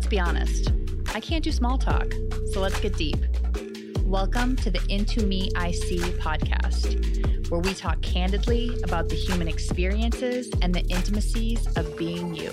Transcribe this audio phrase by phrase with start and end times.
[0.00, 0.72] let's be honest,
[1.14, 2.10] I can't do small talk,
[2.52, 3.18] so let's get deep.
[3.98, 9.46] Welcome to the Into Me I See podcast, where we talk candidly about the human
[9.46, 12.50] experiences and the intimacies of being you.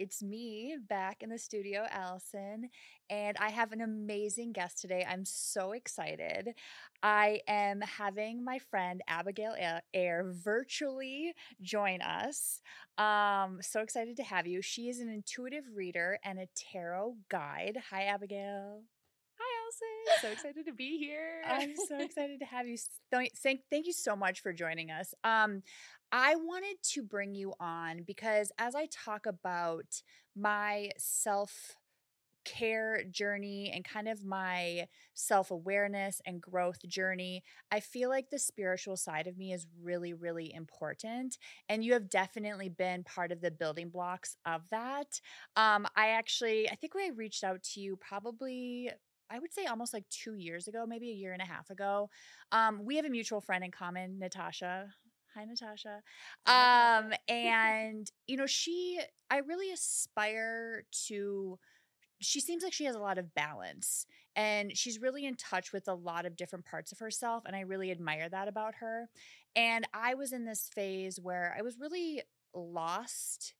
[0.00, 2.70] It's me back in the studio, Allison,
[3.10, 5.04] and I have an amazing guest today.
[5.06, 6.54] I'm so excited.
[7.02, 9.54] I am having my friend Abigail
[9.94, 12.62] Eir virtually join us.
[12.96, 14.62] Um, so excited to have you.
[14.62, 17.76] She is an intuitive reader and a tarot guide.
[17.90, 18.80] Hi, Abigail.
[19.38, 20.22] Hi, Allison.
[20.22, 21.42] So excited to be here.
[21.46, 22.78] I'm so excited to have you.
[23.10, 23.32] Thank,
[23.70, 25.12] thank you so much for joining us.
[25.24, 25.62] Um,
[26.12, 30.02] I wanted to bring you on because as I talk about
[30.36, 31.76] my self
[32.44, 38.38] care journey and kind of my self awareness and growth journey, I feel like the
[38.38, 41.38] spiritual side of me is really, really important.
[41.68, 45.20] And you have definitely been part of the building blocks of that.
[45.56, 48.90] Um, I actually, I think I reached out to you probably
[49.32, 52.10] I would say almost like two years ago, maybe a year and a half ago.
[52.50, 54.88] Um, we have a mutual friend in common, Natasha.
[55.34, 56.02] Hi, Natasha.
[56.46, 59.00] Um, and you know, she,
[59.30, 61.58] I really aspire to.
[62.22, 64.04] She seems like she has a lot of balance
[64.36, 67.44] and she's really in touch with a lot of different parts of herself.
[67.46, 69.08] And I really admire that about her.
[69.56, 72.20] And I was in this phase where I was really
[72.54, 73.54] lost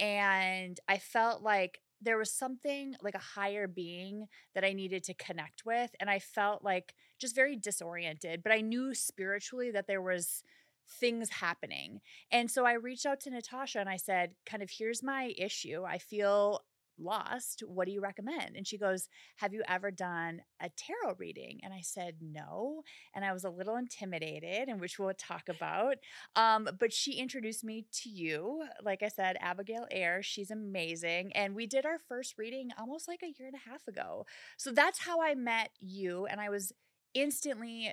[0.00, 5.14] and I felt like there was something like a higher being that I needed to
[5.14, 5.90] connect with.
[6.00, 10.42] And I felt like just very disoriented, but I knew spiritually that there was
[10.88, 12.00] things happening.
[12.30, 15.84] And so I reached out to Natasha and I said, kind of, here's my issue.
[15.84, 16.62] I feel
[17.00, 17.62] lost.
[17.66, 18.56] What do you recommend?
[18.56, 21.60] And she goes, Have you ever done a tarot reading?
[21.62, 22.82] And I said, No.
[23.14, 25.96] And I was a little intimidated, and which we'll talk about.
[26.36, 28.64] Um, but she introduced me to you.
[28.82, 30.22] Like I said, Abigail Eir.
[30.22, 31.32] She's amazing.
[31.34, 34.26] And we did our first reading almost like a year and a half ago.
[34.56, 36.26] So that's how I met you.
[36.26, 36.72] And I was
[37.14, 37.92] instantly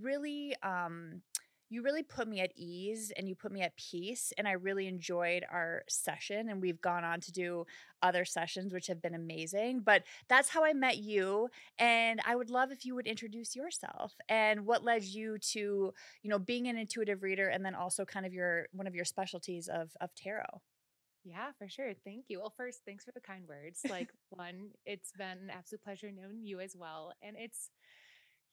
[0.00, 1.22] really um
[1.70, 4.32] you really put me at ease and you put me at peace.
[4.36, 6.48] And I really enjoyed our session.
[6.48, 7.64] And we've gone on to do
[8.02, 9.80] other sessions, which have been amazing.
[9.80, 11.48] But that's how I met you.
[11.78, 16.30] And I would love if you would introduce yourself and what led you to, you
[16.30, 19.68] know, being an intuitive reader and then also kind of your one of your specialties
[19.68, 20.60] of of tarot.
[21.24, 21.92] Yeah, for sure.
[22.02, 22.40] Thank you.
[22.40, 23.80] Well, first, thanks for the kind words.
[23.88, 27.12] Like, one, it's been an absolute pleasure knowing you as well.
[27.22, 27.70] And it's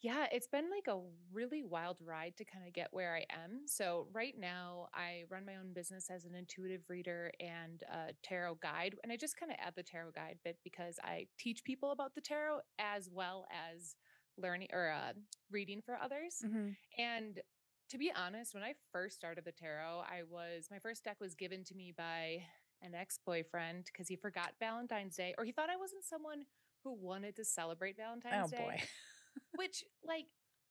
[0.02, 1.00] yeah, it's been like a
[1.34, 3.62] really wild ride to kind of get where I am.
[3.66, 8.60] So, right now, I run my own business as an intuitive reader and a tarot
[8.62, 8.96] guide.
[9.02, 12.14] And I just kind of add the tarot guide bit because I teach people about
[12.14, 13.96] the tarot as well as
[14.38, 15.14] learning or uh,
[15.52, 16.44] reading for others.
[16.46, 16.70] Mm-hmm.
[17.00, 17.40] And
[17.90, 21.34] to be honest, when I first started the tarot, I was my first deck was
[21.34, 22.44] given to me by
[22.84, 26.44] an ex boyfriend because he forgot Valentine's Day or he thought I wasn't someone
[26.84, 28.64] who wanted to celebrate Valentine's oh, Day.
[28.64, 28.84] Boy.
[29.56, 30.26] Which like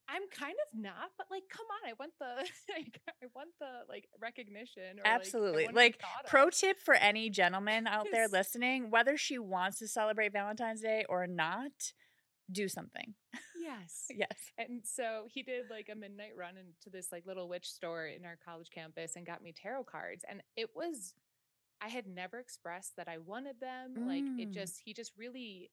[0.08, 3.82] I'm kind of not, but like, come on, I want the, like, I want the
[3.88, 4.98] like recognition.
[4.98, 5.66] Or, Absolutely.
[5.66, 10.32] Like, like pro tip for any gentleman out there listening, whether she wants to celebrate
[10.32, 11.92] Valentine's Day or not,
[12.50, 13.14] do something.
[13.60, 14.06] Yes.
[14.10, 14.52] yes.
[14.58, 18.24] And so he did like a midnight run into this like little witch store in
[18.24, 20.24] our college campus and got me tarot cards.
[20.28, 21.14] And it was,
[21.82, 23.94] I had never expressed that I wanted them.
[23.98, 24.06] Mm.
[24.06, 24.54] Like it mm.
[24.54, 25.70] just, he just really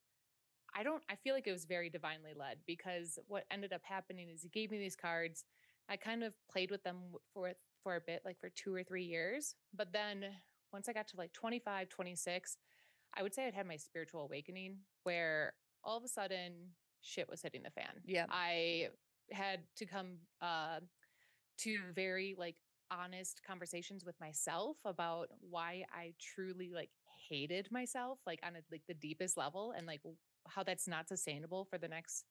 [0.74, 4.28] I don't, I feel like it was very divinely led because what ended up happening
[4.28, 5.44] is he gave me these cards.
[5.88, 6.98] I kind of played with them
[7.32, 7.52] for,
[7.82, 9.54] for a bit, like for two or three years.
[9.76, 10.24] But then
[10.72, 12.56] once I got to like 25, 26,
[13.16, 15.52] I would say I'd had my spiritual awakening where
[15.84, 16.70] all of a sudden
[17.00, 18.00] shit was hitting the fan.
[18.04, 18.26] Yeah.
[18.30, 18.88] I
[19.30, 20.80] had to come uh,
[21.58, 22.56] to very like
[22.90, 26.90] honest conversations with myself about why I truly like
[27.28, 30.00] hated myself like on a, like the deepest level and like
[30.48, 32.24] how that's not sustainable for the next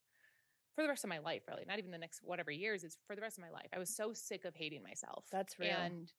[0.76, 3.16] for the rest of my life really not even the next whatever years it's for
[3.16, 6.12] the rest of my life i was so sick of hating myself that's real and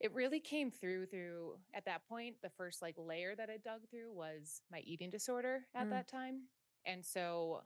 [0.00, 3.80] it really came through through at that point the first like layer that i dug
[3.90, 5.90] through was my eating disorder at mm.
[5.90, 6.42] that time
[6.86, 7.60] and so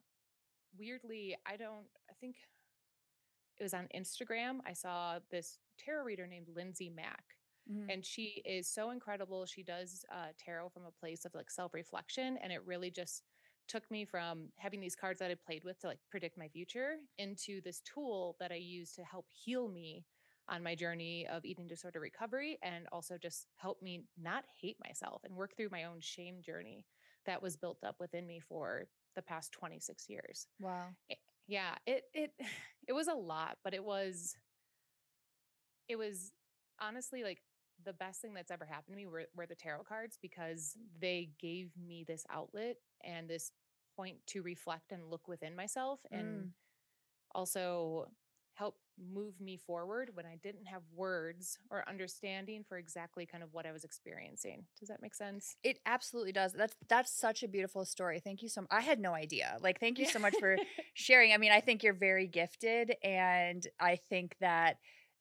[0.79, 2.37] weirdly i don't i think
[3.59, 7.25] it was on instagram i saw this tarot reader named lindsay mack
[7.71, 7.91] Mm-hmm.
[7.91, 9.47] And she is so incredible.
[9.47, 12.39] She does uh, tarot from a place of like self reflection.
[12.43, 13.25] And it really just
[13.69, 16.97] took me from having these cards that I played with to like predict my future
[17.19, 20.05] into this tool that I use to help heal me
[20.49, 25.23] on my journey of eating disorder recovery and also just help me not hate myself
[25.25, 26.85] and work through my own shame journey
[27.27, 30.49] that was built up within me for the past 26 years.
[30.59, 30.95] Wow.
[31.47, 32.33] Yeah, it it
[32.89, 34.37] it was a lot, but it was
[35.89, 36.33] it was
[36.81, 37.43] honestly like
[37.85, 41.31] the best thing that's ever happened to me were, were the tarot cards because they
[41.41, 43.51] gave me this outlet and this
[43.97, 46.51] point to reflect and look within myself and Mm.
[47.35, 48.07] also
[48.55, 53.53] help move me forward when I didn't have words or understanding for exactly kind of
[53.53, 54.67] what I was experiencing.
[54.79, 55.57] Does that make sense?
[55.63, 56.53] It absolutely does.
[56.53, 58.21] That's that's such a beautiful story.
[58.21, 58.71] Thank you so much.
[58.71, 59.57] I had no idea.
[59.61, 60.61] Like thank you so much for
[60.95, 61.33] sharing.
[61.33, 64.77] I mean, I think you're very gifted and I think that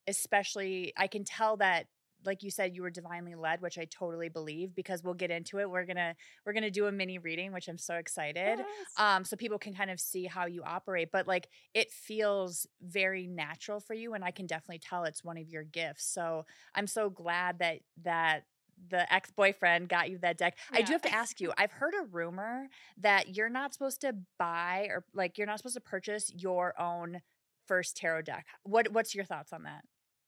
[0.08, 1.88] especially I can tell that
[2.26, 5.60] like you said you were divinely led, which I totally believe because we'll get into
[5.60, 5.70] it.
[5.70, 6.16] We're to
[6.46, 8.60] we're to do a mini reading, which I'm so excited.
[8.60, 8.68] Yes.
[8.98, 13.28] Um so people can kind of see how you operate, but like it feels very
[13.28, 16.06] natural for you and I can definitely tell it's one of your gifts.
[16.06, 16.46] So
[16.76, 18.44] I'm so glad that that
[18.90, 20.58] the ex-boyfriend got you that deck.
[20.72, 21.54] I do have to ask you.
[21.58, 25.76] I've heard a rumor that you're not supposed to buy or like you're not supposed
[25.76, 27.22] to purchase your own
[27.68, 28.46] first tarot deck.
[28.64, 29.84] What what's your thoughts on that?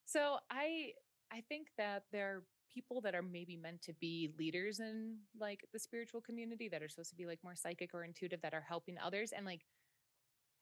[0.05, 0.91] So I
[1.33, 2.43] I think that there are
[2.73, 6.89] people that are maybe meant to be leaders in like the spiritual community that are
[6.89, 9.61] supposed to be like more psychic or intuitive that are helping others and like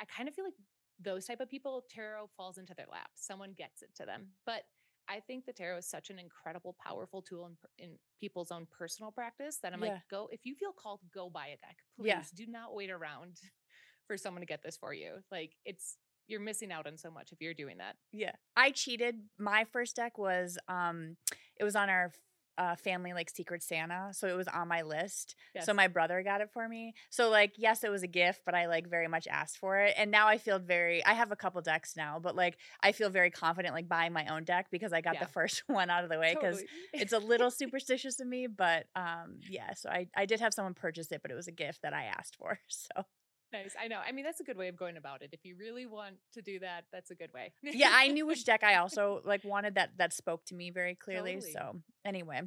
[0.01, 0.55] I kind of feel like
[0.99, 3.09] those type of people tarot falls into their lap.
[3.15, 4.27] Someone gets it to them.
[4.45, 4.63] But
[5.07, 9.11] I think the tarot is such an incredible powerful tool in, in people's own personal
[9.11, 9.93] practice that I'm Yeah.
[9.93, 11.77] like go if you feel called go buy a deck.
[11.97, 12.23] Please Yeah.
[12.35, 13.37] do not wait around
[14.07, 15.17] for someone to get this for you.
[15.31, 15.97] Like it's
[16.31, 17.95] you're missing out on so much if you're doing that.
[18.11, 18.31] Yeah.
[18.55, 19.15] I cheated.
[19.37, 21.17] My first deck was um
[21.57, 22.11] it was on our
[22.57, 25.35] uh, family like secret Santa, so it was on my list.
[25.61, 26.93] So my brother got it for me.
[27.09, 29.95] So like yes, it was a gift, but I like very much asked for it.
[29.97, 33.09] And now I feel very I have a couple decks now, but like I feel
[33.09, 35.21] very confident like buying my own deck because I got Yeah.
[35.25, 36.67] the first one out of the way cuz Totally.
[36.93, 40.73] it's a little superstitious of me, but um yeah, so I I did have someone
[40.75, 42.59] purchase it, but it was a gift that I asked for.
[42.67, 43.05] So
[43.53, 43.75] Nice.
[43.81, 43.99] I know.
[44.05, 45.29] I mean, that's a good way of going about it.
[45.33, 47.51] If you really want to do that, that's a good way.
[47.61, 50.95] yeah, I knew which deck I also like wanted that that spoke to me very
[50.95, 51.35] clearly.
[51.35, 51.51] Totally.
[51.51, 52.41] So anyway,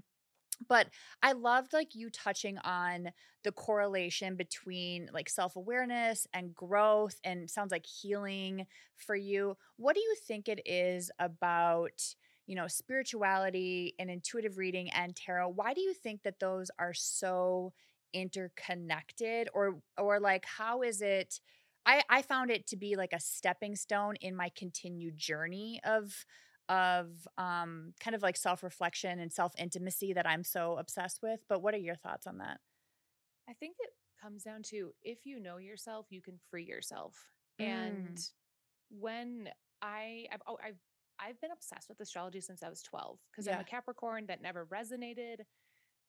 [0.68, 0.88] but
[1.22, 3.10] I loved like you touching on
[3.42, 8.66] the correlation between like self-awareness and growth and sounds like healing
[8.96, 9.56] for you.
[9.76, 12.02] What do you think it is about,
[12.46, 15.48] you know, spirituality and intuitive reading and tarot?
[15.48, 17.72] Why do you think that those are so
[18.14, 21.40] interconnected or or like how is it
[21.86, 26.24] I, I found it to be like a stepping stone in my continued journey of
[26.70, 31.40] of um kind of like self-reflection and self-intimacy that I'm so obsessed with.
[31.48, 32.58] But what are your thoughts on that?
[33.48, 33.90] I think it
[34.22, 37.14] comes down to if you know yourself, you can free yourself.
[37.60, 37.66] Mm.
[37.66, 38.20] And
[38.88, 39.48] when
[39.82, 40.78] I, I've, oh, I've,
[41.20, 44.66] I've been obsessed with astrology since I was 12 because I'm a Capricorn that never
[44.66, 45.40] resonated.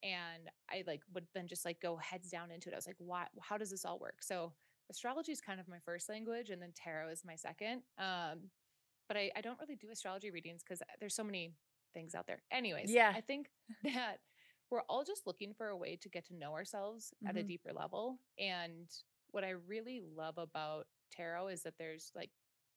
[0.04, 2.74] And I like would then just like go heads down into it.
[2.74, 4.22] I was like, why, how does this all work?
[4.22, 4.54] So
[4.90, 7.84] astrology is kind of my first language and then tarot is my second.
[7.98, 8.52] Um,
[9.08, 11.54] but I, I don't really do astrology readings because there's so many
[11.94, 12.42] things out there.
[12.52, 13.12] Anyways, Yeah.
[13.16, 13.50] I think
[13.84, 14.20] that
[14.72, 17.48] we're all just looking for a way to get to know ourselves at a Mhm.
[17.48, 18.20] deeper level.
[18.38, 18.90] And
[19.32, 22.32] what I really love about tarot is that there's like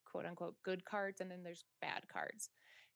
[0.05, 2.51] quote unquote good cards and then there's bad cards.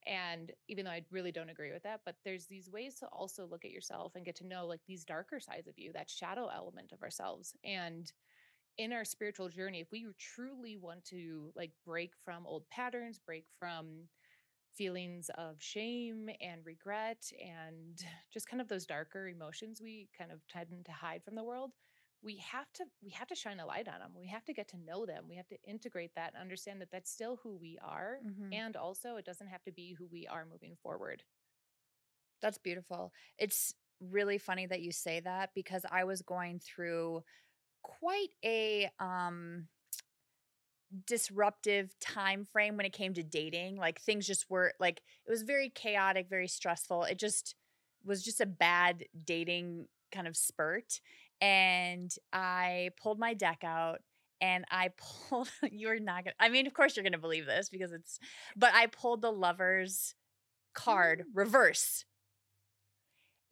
[0.06, 3.46] And even though I really don't agree with that, but there's these ways to also
[3.46, 6.48] look at yourself and get to know like these darker sides of you, that shadow
[6.54, 7.54] element of ourselves.
[7.64, 8.10] And
[8.78, 13.44] in our spiritual journey, if we truly want to like break from old patterns, break
[13.58, 14.08] from
[14.74, 20.40] feelings of shame and regret and just kind of those darker emotions we kind of
[20.48, 21.72] tend to hide from the world
[22.22, 24.68] we have to we have to shine a light on them we have to get
[24.68, 27.78] to know them we have to integrate that and understand that that's still who we
[27.82, 28.52] are Mhm.
[28.52, 31.22] and also it doesn't have to be who we are moving forward
[32.40, 33.12] That's beautiful.
[33.38, 37.22] It's really funny that you say that because I was going through
[37.82, 39.68] quite a um
[41.06, 43.76] disruptive time frame when it came to dating.
[43.76, 47.04] Like things just were like it was very chaotic, very stressful.
[47.04, 47.54] It just
[48.04, 51.00] was just a bad dating kind of spurt
[51.42, 53.98] and I pulled my deck out
[54.40, 54.90] and I
[55.28, 58.18] pulled you're not to I mean of course you're to believe this because it's
[58.56, 60.14] but I pulled the lovers
[60.72, 61.24] card mm.
[61.34, 62.06] reverse.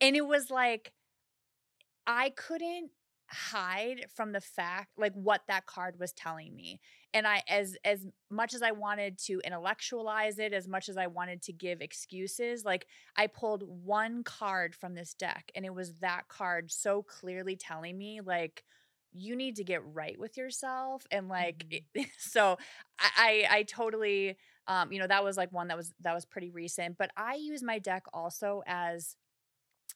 [0.00, 0.92] And it was like
[2.06, 2.90] I couldn't
[3.32, 6.80] hide from the fact like what that card was telling me
[7.14, 11.06] and i as as much as i wanted to intellectualize it as much as i
[11.06, 15.94] wanted to give excuses like i pulled one card from this deck and it was
[16.00, 18.64] that card so clearly telling me like
[19.12, 22.56] you need to get right with yourself and like it- so
[22.99, 24.37] I, I i totally
[24.68, 27.34] um you know that was like one that was that was pretty recent but i
[27.34, 29.16] use my deck also as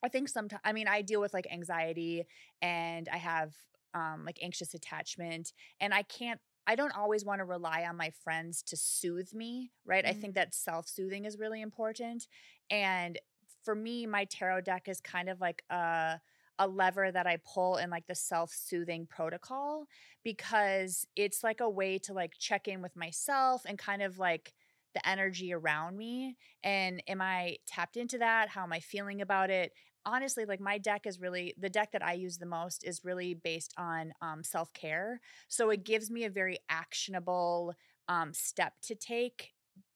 [0.03, 2.27] I think sometimes I mean I deal with like anxiety
[2.63, 3.55] and I have
[3.95, 8.11] um like anxious attachment and I can't I don't always want to rely on my
[8.23, 10.05] friends to soothe me, right?
[10.05, 10.17] Mm-hmm.
[10.17, 10.37] I think mm.
[10.37, 12.27] that self-soothing is really important.
[12.71, 13.19] And
[13.65, 16.21] for me, my tarot deck is kind of like a
[16.61, 19.87] a lever that I pull in like the self-soothing protocol
[20.23, 24.53] because it's like a way to like check in with myself and kind of like
[24.95, 28.49] the energy around me and am I tapped into that?
[28.49, 29.73] How am I feeling about it?
[30.07, 33.35] honestly like my deck is really the deck that i use the most is really
[33.35, 37.75] based on um, self-care so it gives me a very actionable
[38.09, 39.53] um, step to take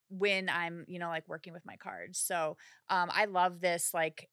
[0.08, 2.56] when i'm you know like working with my cards so
[2.88, 4.28] um, i love this like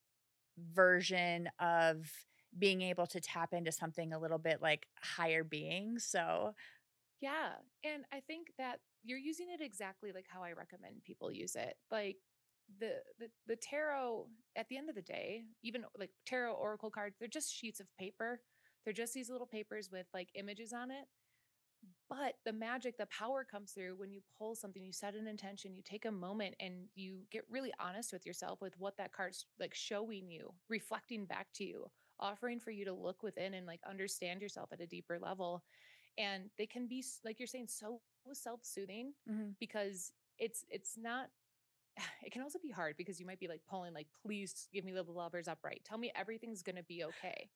[0.73, 2.09] version of
[2.57, 6.53] being able to tap into something a little bit like higher being so
[7.19, 7.49] yeah
[7.83, 11.75] and i think that you're using it exactly like how i recommend people use it.
[11.91, 12.17] Like
[12.79, 17.15] the, the the tarot at the end of the day even like tarot oracle cards
[17.19, 18.41] they're just sheets of paper.
[18.83, 21.05] They're just these little papers with like images on it.
[22.09, 25.75] But the magic the power comes through when you pull something you set an intention
[25.75, 29.45] you take a moment and you get really honest with yourself with what that card's
[29.59, 31.85] like showing you reflecting back to you
[32.19, 35.63] offering for you to look within and like understand yourself at a deeper level.
[36.17, 38.01] And they can be like you're saying so
[38.33, 39.49] self-soothing mm-hmm.
[39.59, 41.27] because it's it's not
[42.25, 44.91] it can also be hard because you might be like pulling like please give me
[44.91, 47.49] the lovers upright tell me everything's to be okay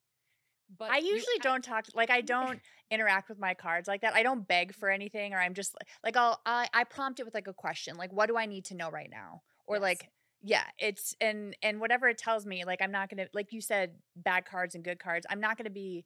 [0.77, 2.59] but I usually you, don't talk like I don't
[2.91, 4.13] interact with my cards like that.
[4.13, 7.33] I don't beg for anything or I'm just like I'll I, I prompt it with
[7.33, 9.81] like a question like what do I need to know right now or yes.
[9.81, 10.09] like
[10.41, 13.93] yeah it's and and whatever it tells me like I'm not to like you said
[14.15, 16.05] bad cards and good cards I'm not to be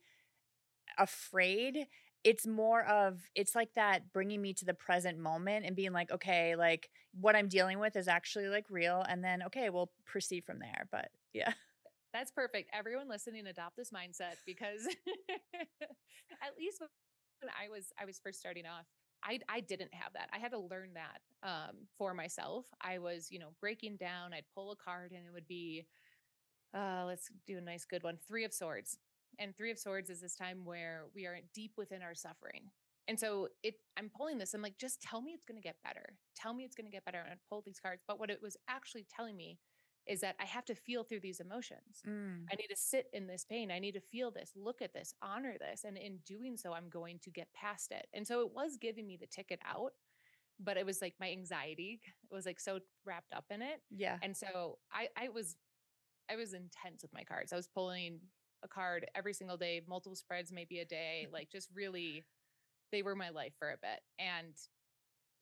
[0.97, 1.87] afraid
[2.23, 6.11] it's more of it's like that bringing me to the present moment and being like
[6.11, 6.89] okay like
[7.19, 10.87] what i'm dealing with is actually like real and then okay we'll proceed from there
[10.91, 11.53] but yeah
[12.13, 14.87] that's perfect everyone listening adopt this mindset because
[15.55, 18.85] at least when i was i was first starting off
[19.25, 20.29] I, I didn't have that.
[20.33, 22.65] I had to learn that um, for myself.
[22.81, 24.33] I was, you know, breaking down.
[24.33, 25.85] I'd pull a card and it would be,
[26.73, 28.17] uh, let's do a nice good one.
[28.27, 28.97] Three of Swords.
[29.39, 32.69] And Three of Swords is this time where we are deep within our suffering.
[33.07, 34.53] And so it I'm pulling this.
[34.53, 36.17] I'm like, just tell me it's gonna get better.
[36.35, 37.19] Tell me it's gonna get better.
[37.19, 38.03] And I pull these cards.
[38.07, 39.59] But what it was actually telling me
[40.07, 42.01] is that I have to feel through these emotions.
[42.07, 42.45] Mm.
[42.51, 43.71] I need to sit in this pain.
[43.71, 45.83] I need to feel this, look at this, honor this.
[45.85, 48.07] And in doing so, I'm going to get past it.
[48.13, 49.93] And so it was giving me the ticket out,
[50.59, 53.81] but it was like my anxiety was like so wrapped up in it.
[53.95, 54.17] Yeah.
[54.21, 55.55] And so I I was
[56.29, 57.53] I was intense with my cards.
[57.53, 58.19] I was pulling
[58.63, 62.23] a card every single day, multiple spreads, maybe a day, like just really,
[62.91, 64.01] they were my life for a bit.
[64.19, 64.53] And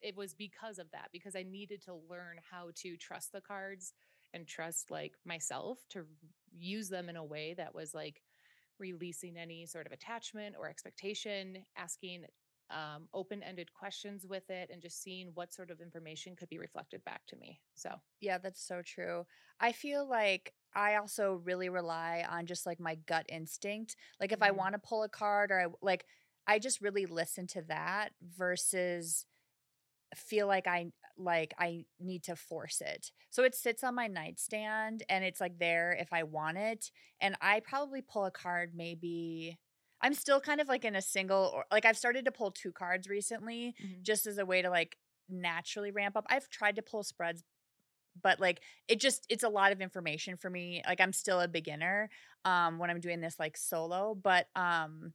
[0.01, 3.94] it was because of that, because I needed to learn how to trust the cards
[4.34, 6.06] and trust like myself to
[6.58, 8.22] use them in a way that was like
[8.80, 12.25] releasing any sort of attachment or expectation, asking
[12.72, 16.58] um, open ended questions with it, and just seeing what sort of information could be
[16.58, 17.60] reflected back to me.
[17.75, 17.90] So,
[18.22, 19.25] yeah, that's so true.
[19.60, 23.96] I feel like I also really rely on just like my gut instinct.
[24.20, 24.48] Like if mm-hmm.
[24.48, 26.06] I want to pull a card or I like
[26.48, 29.25] I just really listen to that versus
[30.16, 30.88] feel like I
[31.18, 33.12] like I need to force it.
[33.30, 37.36] So it sits on my nightstand and it's like there if I want it and
[37.42, 39.58] I probably pull a card maybe
[40.01, 42.72] I'm still kind of like in a single or like I've started to pull two
[42.72, 44.01] cards recently mm-hmm.
[44.01, 44.98] just as a way to like
[45.30, 46.25] naturally ramp up.
[46.30, 47.44] I've tried to pull spreads
[48.22, 51.48] but like it just it's a lot of information for me like i'm still a
[51.48, 52.10] beginner
[52.46, 55.13] um when i'm doing this like solo but um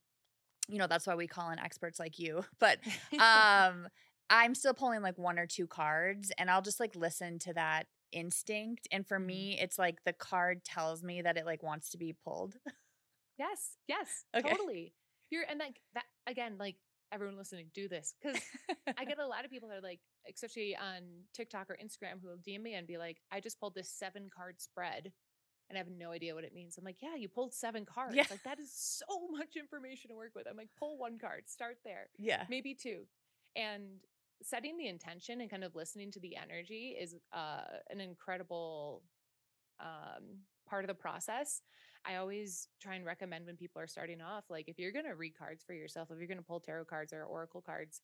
[0.69, 2.79] you know that's why we call in experts like you but
[3.21, 3.89] um
[4.31, 7.87] i'm still pulling like one or two cards and i'll just like listen to that
[8.13, 9.27] instinct and for mm-hmm.
[9.27, 12.55] me it's like the card tells me that it like wants to be pulled
[13.39, 14.49] yes yes okay.
[14.49, 14.95] totally
[15.31, 16.77] you're and like that again like
[17.13, 18.41] everyone listening do this because
[18.99, 20.01] I get a lot of people that are like,
[20.33, 21.03] especially on
[21.35, 24.29] TikTok or Instagram, who will DM me and be like, I just pulled this seven
[24.35, 25.13] card spread
[25.69, 26.77] and I have no idea what it means.
[26.79, 28.15] I'm like, yeah, you pulled seven cards.
[28.15, 28.25] Yeah.
[28.31, 30.47] Like that is so much information to work with.
[30.49, 32.09] I'm like, pull one card, start there.
[32.19, 32.45] Yeah.
[32.49, 33.03] Maybe two.
[33.57, 34.01] And
[34.43, 39.03] setting the intention and kind of listening to the energy is uh, an incredible
[39.81, 41.63] um, part of the process.
[42.07, 45.15] I always try and recommend when people are starting off, like if you're going to
[45.15, 48.01] read cards for yourself, if you're going to pull tarot cards or oracle cards,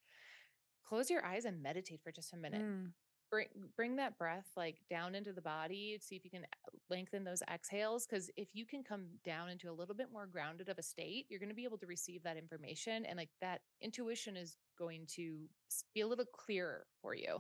[0.85, 2.63] close your eyes and meditate for just a minute.
[2.63, 2.93] Mm.
[3.31, 5.99] Bring bring that breath like down into the body.
[6.03, 8.07] See if you can uh, lengthen those exhales.
[8.07, 11.25] Because if you can come down into a little bit more grounded of a state,
[11.31, 15.07] you're going to be able to receive that information, and like that intuition is going
[15.15, 15.49] to
[15.95, 17.39] be a little clearer for you.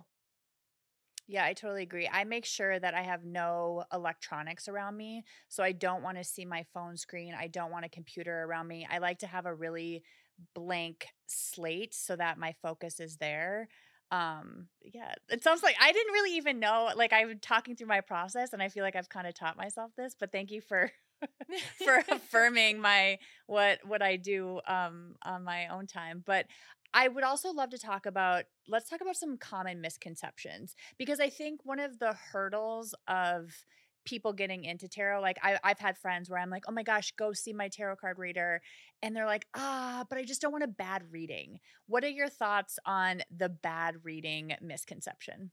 [1.28, 2.08] Yeah, I totally agree.
[2.12, 5.24] I make sure that I have no electronics around me.
[5.48, 7.34] So I don't want to see my phone screen.
[7.38, 8.86] I don't want a computer around me.
[8.90, 10.02] I like to have a really
[10.54, 13.68] blank slate so that my focus is there
[14.10, 18.00] um yeah it sounds like i didn't really even know like i'm talking through my
[18.00, 20.90] process and i feel like i've kind of taught myself this but thank you for
[21.84, 26.46] for affirming my what what i do um on my own time but
[26.94, 31.30] I would also love to talk about let's talk about some common misconceptions because I
[31.30, 33.50] think one of the hurdles of
[34.04, 35.20] people getting into tarot.
[35.20, 37.96] Like I, I've had friends where I'm like, oh my gosh, go see my tarot
[37.96, 38.60] card reader.
[39.02, 41.60] And they're like, ah, but I just don't want a bad reading.
[41.86, 45.50] What are your thoughts on the bad reading misconception?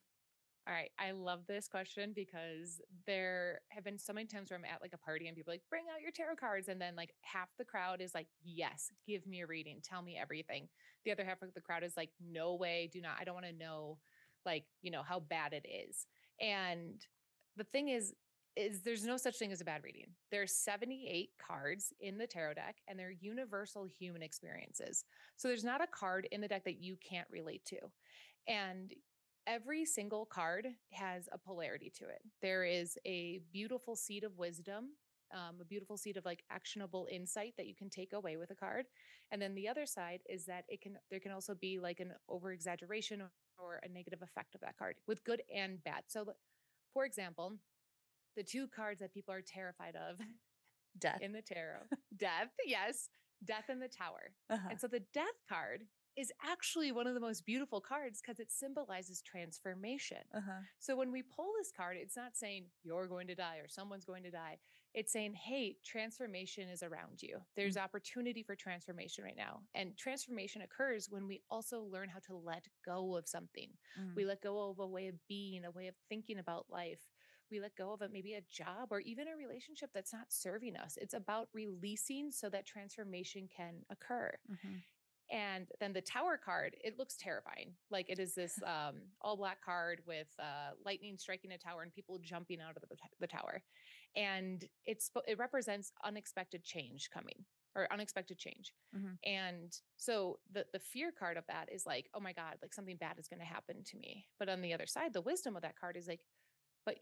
[0.69, 0.91] All right.
[0.99, 4.93] I love this question because there have been so many times where I'm at like
[4.93, 6.67] a party and people like, bring out your tarot cards.
[6.67, 9.79] And then like half the crowd is like, yes, give me a reading.
[9.83, 10.67] Tell me everything.
[11.05, 13.13] The other half of the crowd is like, no way, do not.
[13.19, 13.97] I don't want to know
[14.45, 16.05] like, you know, how bad it is.
[16.39, 17.03] And
[17.57, 18.13] the thing is,
[18.55, 20.05] is there's no such thing as a bad reading.
[20.29, 25.03] There's 78 cards in the tarot deck and they're universal human experiences.
[25.35, 27.77] So there's not a card in the deck that you can't relate to.
[28.47, 28.93] And
[29.49, 32.21] every single card has a polarity to it.
[32.41, 34.89] There is a beautiful seed of wisdom,
[35.33, 38.55] um, a beautiful seed of like actionable insight that you can take away with a
[38.55, 38.85] card.
[39.31, 42.13] And then the other side is that it can there can also be like an
[42.29, 43.23] over exaggeration
[43.57, 46.03] or a negative effect of that card with good and bad.
[46.07, 46.33] So
[46.93, 47.53] for example,
[48.35, 50.19] the two cards that people are terrified of
[50.99, 51.81] death in the tarot
[52.17, 53.09] death yes
[53.45, 54.69] death in the tower uh-huh.
[54.71, 55.83] and so the death card
[56.17, 60.17] is actually one of the most beautiful cards because it symbolizes transformation.
[60.35, 60.61] Uh-huh.
[60.79, 64.05] So when we pull this card, it's not saying you're going to die or someone's
[64.05, 64.57] going to die.
[64.95, 67.37] It's saying, hey, transformation is around you.
[67.55, 67.83] There's mm-hmm.
[67.85, 69.59] opportunity for transformation right now.
[69.75, 73.69] And transformation occurs when we also learn how to let go of something.
[73.99, 74.15] Mm-hmm.
[74.15, 76.99] We let go of a way of being, a way of thinking about life
[77.51, 80.97] we let go of maybe a job or even a relationship that's not serving us.
[81.01, 84.31] It's about releasing so that transformation can occur.
[84.51, 84.75] Mm-hmm.
[85.31, 87.73] And then the tower card, it looks terrifying.
[87.91, 91.93] Like it is this um, all black card with uh, lightning striking a tower and
[91.93, 93.61] people jumping out of the, the tower.
[94.15, 98.73] And it's it represents unexpected change coming or unexpected change.
[98.97, 99.13] Mm-hmm.
[99.23, 102.97] And so the the fear card of that is like, oh my God, like something
[102.97, 104.25] bad is going to happen to me.
[104.39, 106.21] But on the other side, the wisdom of that card is like,
[106.85, 106.95] but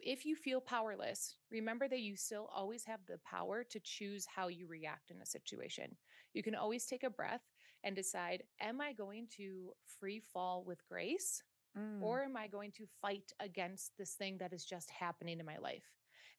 [0.00, 4.48] if you feel powerless, remember that you still always have the power to choose how
[4.48, 5.96] you react in a situation.
[6.32, 7.42] You can always take a breath
[7.84, 11.42] and decide Am I going to free fall with grace?
[11.78, 12.02] Mm.
[12.02, 15.58] Or am I going to fight against this thing that is just happening in my
[15.58, 15.84] life?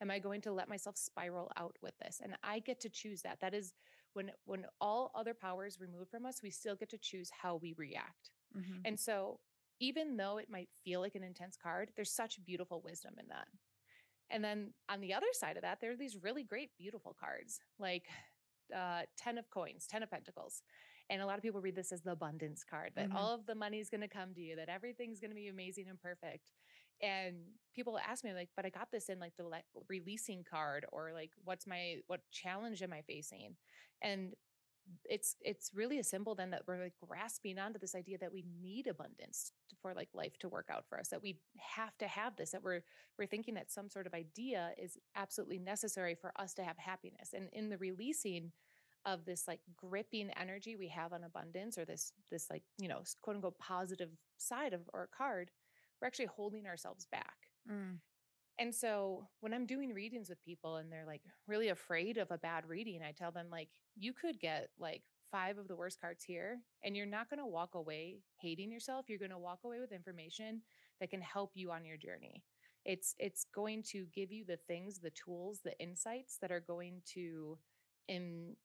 [0.02, 2.20] Am I going to let myself spiral out with this?
[2.22, 3.40] And I get to choose that.
[3.40, 3.74] That is
[4.14, 7.56] when when all other power is removed from us, we still get to choose how
[7.56, 8.32] we react.
[8.58, 8.82] Mm-hmm.
[8.84, 9.40] And so
[9.80, 13.48] even though it might feel like an intense card, there's such beautiful wisdom in that.
[14.30, 17.60] And then on the other side of that, there are these really great, beautiful cards
[17.80, 18.06] like
[18.76, 20.62] uh, 10 of coins, 10 of pentacles.
[21.12, 23.18] And a lot of people read this as the abundance card that mm-hmm.
[23.18, 25.50] all of the money is going to come to you, that everything's going to be
[25.50, 26.48] amazing and perfect.
[27.04, 27.36] And
[27.76, 31.12] people ask me, like, but I got this in like the like, releasing card, or
[31.14, 33.56] like, what's my, what challenge am I facing?
[34.02, 34.34] And
[35.06, 38.44] it's it's really a symbol then that we're like grasping onto this idea that we
[38.62, 42.36] need abundance for like life to work out for us that we have to have
[42.36, 42.82] this that we're
[43.18, 47.30] we're thinking that some sort of idea is absolutely necessary for us to have happiness
[47.34, 48.52] and in the releasing
[49.06, 53.02] of this like gripping energy we have on abundance or this this like you know
[53.22, 55.50] quote unquote positive side of our card
[56.00, 57.36] we're actually holding ourselves back
[57.70, 57.98] mm.
[58.60, 62.38] And so when I'm doing readings with people and they're like really afraid of a
[62.38, 66.24] bad reading, I tell them like you could get like five of the worst cards
[66.24, 69.06] here and you're not going to walk away hating yourself.
[69.08, 70.62] You're going to walk away with information
[71.00, 72.44] that can help you on your journey.
[72.86, 77.02] It's it's going to give you the things, the tools, the insights that are going
[77.14, 77.58] to
[78.08, 78.56] in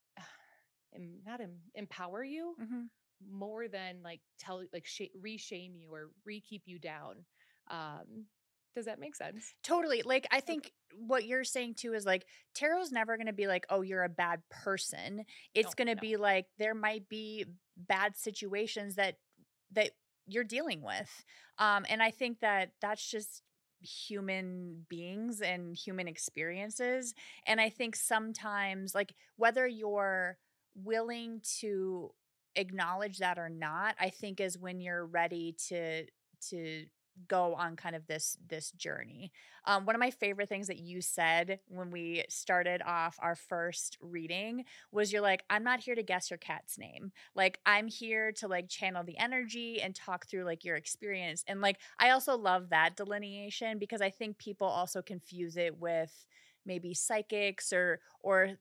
[1.25, 1.41] not
[1.75, 2.83] empower you mm-hmm.
[3.31, 7.25] more than like tell like sh- re-shame you or re-keep you down
[7.71, 8.27] um
[8.77, 9.55] does that make sense?
[9.63, 10.03] Totally.
[10.05, 11.03] Like I think okay.
[11.07, 14.09] what you're saying too is like tarot's never going to be like, "Oh, you're a
[14.11, 16.01] bad person." It's no, going to no.
[16.03, 17.47] be like there might be
[17.77, 19.17] bad situations that
[19.73, 19.93] that
[20.27, 21.25] you're dealing with.
[21.59, 23.43] Um and I think that that's just
[23.81, 27.15] human beings and human experiences
[27.47, 30.39] and I think sometimes like whether you're
[30.85, 32.13] willing to
[32.55, 36.07] acknowledge that or not, I think is when you're ready to
[36.51, 36.87] to
[37.29, 39.33] go on kind of this this journey.
[39.65, 43.97] Um, one of my favorite things that you said when we started off our first
[44.01, 47.13] reading was you're like, I'm not here to guess your cat's name.
[47.35, 51.45] Like I'm here to like channel the energy and talk through like your experience.
[51.49, 56.27] And like I also love that delineation because I think people also confuse it with
[56.67, 58.59] maybe psychics or or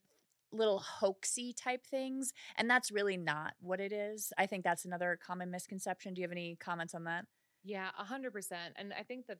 [0.55, 4.31] little hoaxy type things and that's really not what it is.
[4.37, 6.13] I think that's another common misconception.
[6.13, 7.25] Do you have any comments on that?
[7.63, 9.39] Yeah a hundred percent and i think that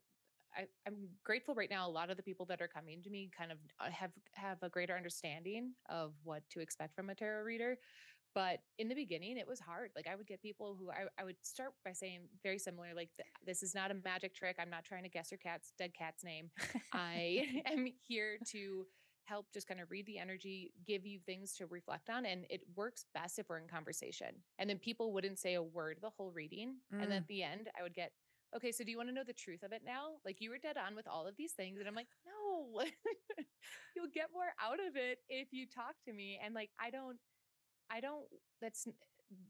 [0.58, 3.30] I, i'm grateful right now a lot of the people that are coming to me
[3.38, 7.44] kind of uh, have have a greater understanding of what to expect from a tarot
[7.44, 7.78] reader
[8.34, 9.92] but in the beginning it was hard.
[9.96, 13.10] Like i would get people who i, I would start by saying very similar like
[13.46, 14.58] this is not a magic trick.
[14.60, 16.50] I'm not trying to guess your cat's dead cat's name.
[16.94, 18.86] I am here to
[19.26, 22.62] help just kind of read the energy give you things to reflect on and it
[22.76, 26.32] works best if we're in conversation and then people wouldn't say a word the whole
[26.32, 27.02] reading mm.
[27.02, 28.12] and then at the end i would get
[28.56, 30.58] okay so do you want to know the truth of it now like you were
[30.58, 32.82] dead on with all of these things and i'm like no
[33.96, 37.18] you'll get more out of it if you talk to me and like i don't
[37.90, 38.26] I don't,
[38.62, 38.88] that's,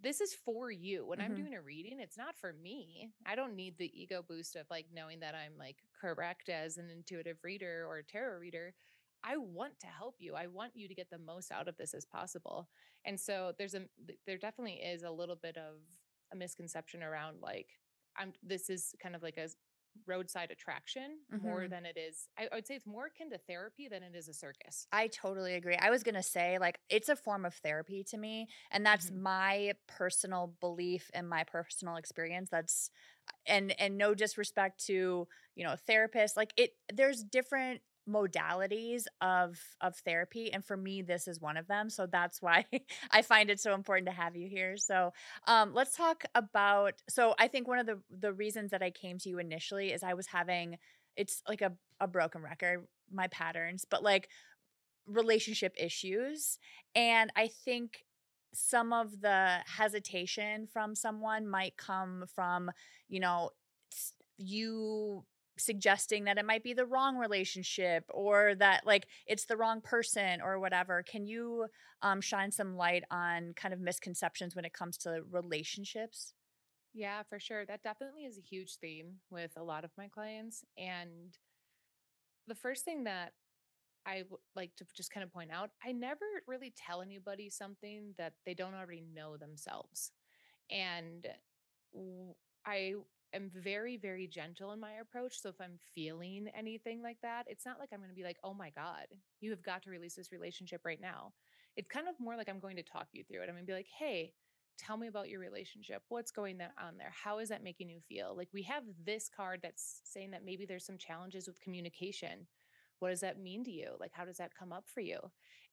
[0.01, 1.05] this is for you.
[1.05, 1.31] When mm-hmm.
[1.31, 3.09] I'm doing a reading, it's not for me.
[3.25, 6.89] I don't need the ego boost of like knowing that I'm like correct as an
[6.89, 8.73] intuitive reader or a tarot reader.
[9.23, 10.36] I want to help you.
[10.36, 12.69] I want you to get the most out of this as possible.
[13.06, 13.82] And so there's a
[14.25, 15.75] there definitely is a little bit of
[16.34, 17.67] a misconception around like
[18.17, 19.49] I'm this is kind of like a
[20.08, 21.47] roadside attraction mm-hmm.
[21.47, 24.13] more than it is I, I, would say it's more akin to therapy than it
[24.15, 27.54] is a circus i totally agree i was gonna say like it's a form of
[27.56, 29.23] therapy to me and that's mm-hmm.
[29.23, 32.89] my personal belief and my personal experience that's
[33.47, 39.95] and and no disrespect to you know therapists like it there's different modalities of of
[39.97, 42.65] therapy and for me this is one of them so that's why
[43.11, 44.77] i find it so important to have you here.
[44.77, 45.11] So
[45.47, 49.17] um let's talk about so i think one of the the reasons that i came
[49.19, 50.77] to you initially is i was having
[51.15, 54.29] it's like a, a broken record my patterns but like
[55.07, 56.57] relationship issues
[56.95, 58.05] and i think
[58.53, 62.71] some of the hesitation from someone might come from
[63.09, 63.49] you know
[64.37, 65.25] you
[65.57, 70.41] suggesting that it might be the wrong relationship or that like it's the wrong person
[70.41, 71.67] or whatever can you
[72.01, 76.33] um, shine some light on kind of misconceptions when it comes to relationships
[76.93, 80.63] yeah for sure that definitely is a huge theme with a lot of my clients
[80.77, 81.37] and
[82.47, 83.31] the first thing that
[84.05, 88.13] I would like to just kind of point out I never really tell anybody something
[88.17, 90.11] that they don't already know themselves.
[90.69, 91.27] And
[92.65, 92.93] I
[93.33, 95.39] am very, very gentle in my approach.
[95.41, 98.38] So if I'm feeling anything like that, it's not like I'm going to be like,
[98.43, 99.07] oh my God,
[99.41, 101.33] you have got to release this relationship right now.
[101.75, 103.49] It's kind of more like I'm going to talk you through it.
[103.49, 104.33] I'm going to be like, hey,
[104.77, 106.01] tell me about your relationship.
[106.09, 107.11] What's going on there?
[107.11, 108.35] How is that making you feel?
[108.35, 112.47] Like we have this card that's saying that maybe there's some challenges with communication.
[112.99, 113.91] What does that mean to you?
[113.99, 115.19] Like, how does that come up for you?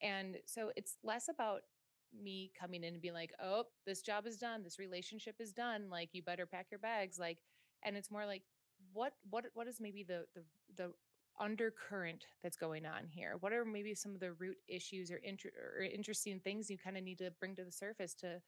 [0.02, 1.62] And so it's less about
[2.20, 4.62] me coming in and being like, oh, this job is done.
[4.62, 5.88] This relationship is done.
[5.90, 7.18] Like, you better pack your bags.
[7.18, 7.38] Like,
[7.84, 8.42] and it's more like
[8.92, 10.42] what what what is maybe the the
[10.76, 10.92] the
[11.40, 15.50] undercurrent that's going on here what are maybe some of the root issues or, inter-
[15.78, 18.40] or interesting things you kind of need to bring to the surface to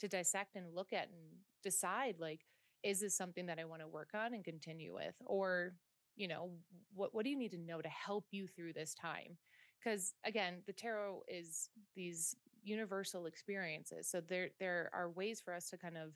[0.00, 2.40] to dissect and look at and decide like
[2.82, 5.74] is this something that i want to work on and continue with or
[6.16, 6.50] you know
[6.94, 9.38] what what do you need to know to help you through this time
[9.78, 15.68] because again the tarot is these universal experiences so there there are ways for us
[15.68, 16.12] to kind of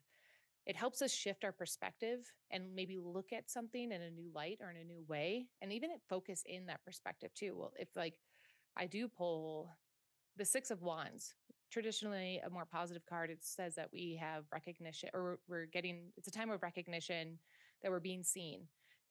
[0.66, 4.58] it helps us shift our perspective and maybe look at something in a new light
[4.60, 7.54] or in a new way and even focus in that perspective too.
[7.56, 8.14] Well if like
[8.76, 9.70] i do pull
[10.36, 11.34] the six of wands
[11.70, 16.28] traditionally a more positive card it says that we have recognition or we're getting it's
[16.28, 17.38] a time of recognition
[17.82, 18.62] that we're being seen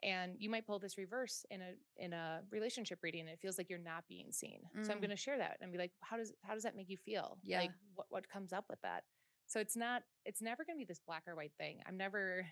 [0.06, 3.58] and you might pull this reverse in a in a relationship reading and it feels
[3.58, 4.86] like you're not being seen mm.
[4.86, 5.02] so i'm mm.
[5.02, 7.38] going to share that and be like how does how does that make you feel
[7.44, 9.04] yeah like what, what comes up with that
[9.48, 11.80] so it's not, it's never going to be this black or white thing.
[11.88, 12.46] I'm never,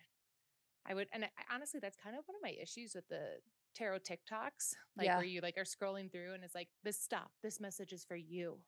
[0.87, 3.37] I would, and I, honestly, that's kind of one of my issues with the
[3.75, 5.15] tarot TikToks, like yeah.
[5.17, 8.15] where you like are scrolling through and it's like, this stop, this message is for
[8.15, 8.59] you.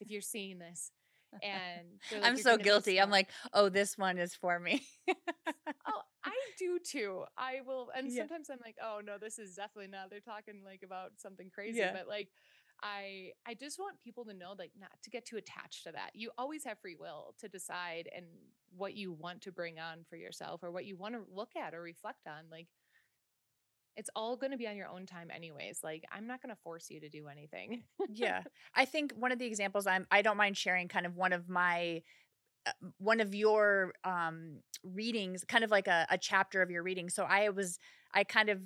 [0.00, 0.90] if you're seeing this.
[1.42, 2.98] And like, I'm so guilty.
[2.98, 4.82] I'm like, oh, this one is for me.
[5.86, 7.24] oh, I do too.
[7.36, 8.22] I will, and yeah.
[8.22, 10.10] sometimes I'm like, oh no, this is definitely not.
[10.10, 11.92] They're talking like about something crazy, yeah.
[11.92, 12.28] but like
[12.82, 16.10] I I just want people to know like not to get too attached to that.
[16.14, 18.26] You always have free will to decide and
[18.76, 21.74] what you want to bring on for yourself or what you want to look at
[21.74, 22.44] or reflect on.
[22.50, 22.68] Like
[23.96, 25.80] it's all going to be on your own time anyways.
[25.82, 27.82] Like I'm not going to force you to do anything.
[28.12, 28.42] yeah.
[28.74, 31.48] I think one of the examples I'm I don't mind sharing kind of one of
[31.48, 32.02] my
[32.98, 37.08] one of your um readings kind of like a, a chapter of your reading.
[37.08, 37.78] So i was
[38.14, 38.60] i kind of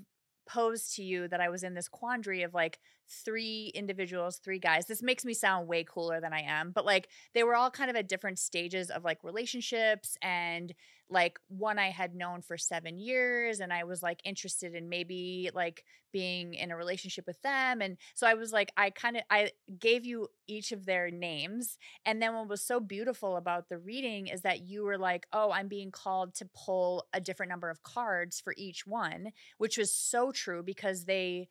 [0.48, 4.86] posed to you that I was in this quandary of like three individuals, three guys.
[4.86, 7.90] This makes me sound way cooler than I am, but like they were all kind
[7.90, 10.74] of at different stages of like relationships and
[11.12, 15.50] like one I had known for seven years and I was like interested in maybe
[15.54, 17.80] like being in a relationship with them.
[17.80, 21.78] And so I was like, I kind of I gave you each of their names.
[22.04, 25.50] And then what was so beautiful about the reading is that you were like, oh,
[25.52, 29.94] I'm being called to pull a different number of cards for each one, which was
[29.94, 31.48] so true because they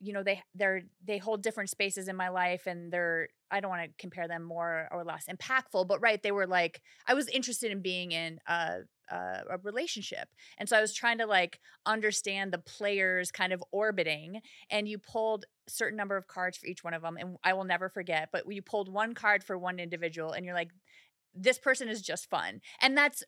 [0.00, 3.70] you know they they're they hold different spaces in my life and they're i don't
[3.70, 7.28] want to compare them more or less impactful but right they were like i was
[7.28, 8.78] interested in being in a,
[9.10, 9.16] a,
[9.50, 10.28] a relationship.
[10.58, 14.98] And so i was trying to like understand the players kind of orbiting and you
[14.98, 18.28] pulled certain number of cards for each one of them and i will never forget
[18.32, 20.70] but you pulled one card for one individual and you're like
[21.36, 22.60] this person is just fun.
[22.80, 23.22] And that's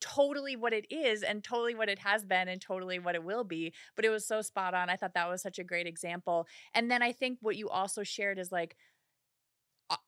[0.00, 3.44] totally what it is and totally what it has been and totally what it will
[3.44, 3.72] be.
[3.96, 4.90] But it was so spot on.
[4.90, 6.46] I thought that was such a great example.
[6.74, 8.76] And then I think what you also shared is like,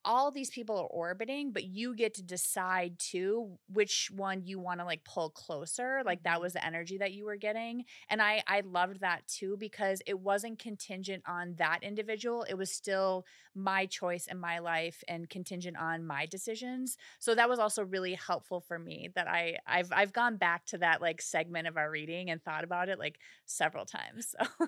[0.04, 4.80] all these people are orbiting, but you get to decide too which one you want
[4.80, 6.02] to like pull closer.
[6.04, 6.42] Like that mm-hmm.
[6.42, 7.84] was the energy that you were getting.
[8.08, 12.44] And I I loved that too because it wasn't contingent on that individual.
[12.48, 16.96] It was still my choice in my life and contingent on my decisions.
[17.18, 20.78] So that was also really helpful for me that I I've I've gone back to
[20.78, 24.34] that like segment of our reading and thought about it like several times.
[24.38, 24.66] So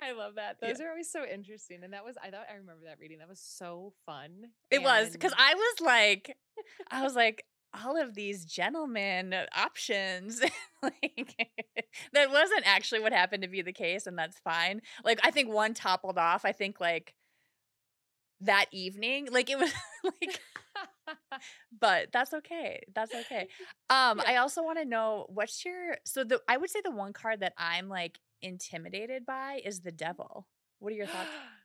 [0.00, 0.58] I love that.
[0.60, 0.86] Those yeah.
[0.86, 1.82] are always so interesting.
[1.82, 3.18] And that was I thought I remember that reading.
[3.18, 4.50] That was so fun.
[4.70, 6.36] It was because I was like,
[6.90, 7.44] I was like,
[7.84, 10.40] all of these gentlemen options
[10.82, 11.46] like
[12.12, 14.80] that wasn't actually what happened to be the case and that's fine.
[15.04, 17.14] Like i think one toppled off i think like
[18.40, 19.70] that evening like it was
[20.04, 20.40] like
[21.80, 23.48] but that's okay that's okay.
[23.90, 24.24] Um yeah.
[24.28, 27.40] i also want to know what's your so the i would say the one card
[27.40, 30.46] that i'm like intimidated by is the devil.
[30.78, 31.28] What are your thoughts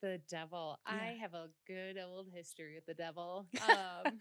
[0.00, 0.78] the devil.
[0.86, 0.94] Yeah.
[0.94, 3.46] I have a good old history with the devil.
[3.70, 4.18] Um,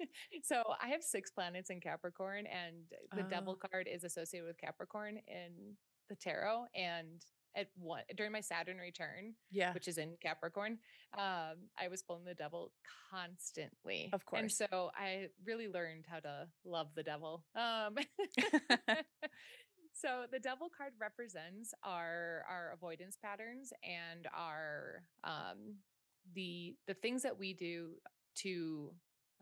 [0.42, 2.76] so I have six planets in Capricorn, and
[3.14, 3.30] the oh.
[3.30, 5.76] devil card is associated with Capricorn in
[6.08, 6.66] the tarot.
[6.74, 7.24] And
[7.54, 10.78] at one during my Saturn return, yeah, which is in Capricorn,
[11.16, 12.72] um, I was pulling the devil
[13.10, 14.10] constantly.
[14.12, 14.40] Of course.
[14.40, 17.44] And so I really learned how to love the devil.
[17.54, 17.96] Um,
[19.92, 25.76] so the devil card represents our our avoidance patterns and our um
[26.34, 27.94] the the things that we do
[28.34, 28.92] to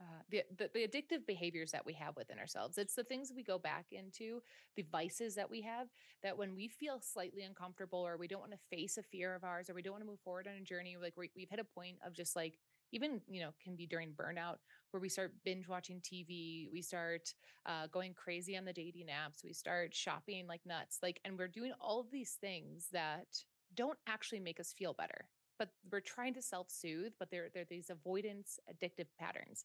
[0.01, 2.79] uh, the, the, the addictive behaviors that we have within ourselves.
[2.79, 4.41] It's the things we go back into,
[4.75, 5.89] the vices that we have.
[6.23, 9.45] That when we feel slightly uncomfortable, or we don't want to face a fear of
[9.45, 11.59] ours, or we don't want to move forward on a journey, like we, we've hit
[11.61, 12.59] a point of just like
[12.93, 14.57] even you know can be during burnout
[14.91, 17.35] where we start binge watching tv we start
[17.67, 21.49] uh, going crazy on the dating apps we start shopping like nuts like and we're
[21.49, 23.27] doing all of these things that
[23.75, 27.91] don't actually make us feel better but we're trying to self-soothe but they're, they're these
[27.91, 29.65] avoidance addictive patterns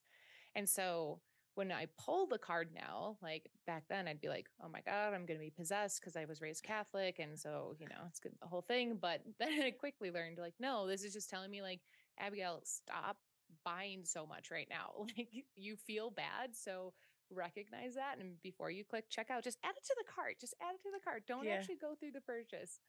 [0.56, 1.20] and so
[1.56, 5.14] when I pull the card now, like back then, I'd be like, oh my God,
[5.14, 7.20] I'm going to be possessed because I was raised Catholic.
[7.20, 8.98] And so, you know, it's good, the whole thing.
[9.02, 11.80] But then I quickly learned, like, no, this is just telling me, like,
[12.19, 13.17] Abigail, stop
[13.63, 15.06] buying so much right now.
[15.17, 16.56] Like you feel bad.
[16.56, 16.93] So
[17.32, 18.17] recognize that.
[18.19, 20.36] And before you click checkout, just add it to the cart.
[20.39, 21.23] Just add it to the cart.
[21.28, 21.54] Don't yeah.
[21.54, 22.80] actually go through the purchase.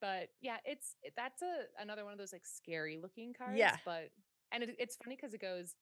[0.00, 3.58] But yeah, it's that's a another one of those like scary looking cards.
[3.58, 3.76] Yeah.
[3.84, 4.10] But
[4.52, 5.74] and it, it's funny because it goes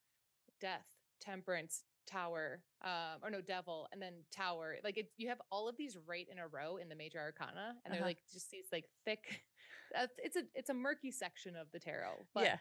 [0.61, 0.87] death,
[1.21, 4.77] temperance, tower, um, or no, devil, and then tower.
[4.85, 7.75] Like it, you have all of these right in a row in the major arcana,
[7.85, 8.09] and they're uh-huh.
[8.09, 9.43] like just these like thick.
[9.97, 12.27] Uh, it's a it's a murky section of the tarot.
[12.35, 12.57] But yeah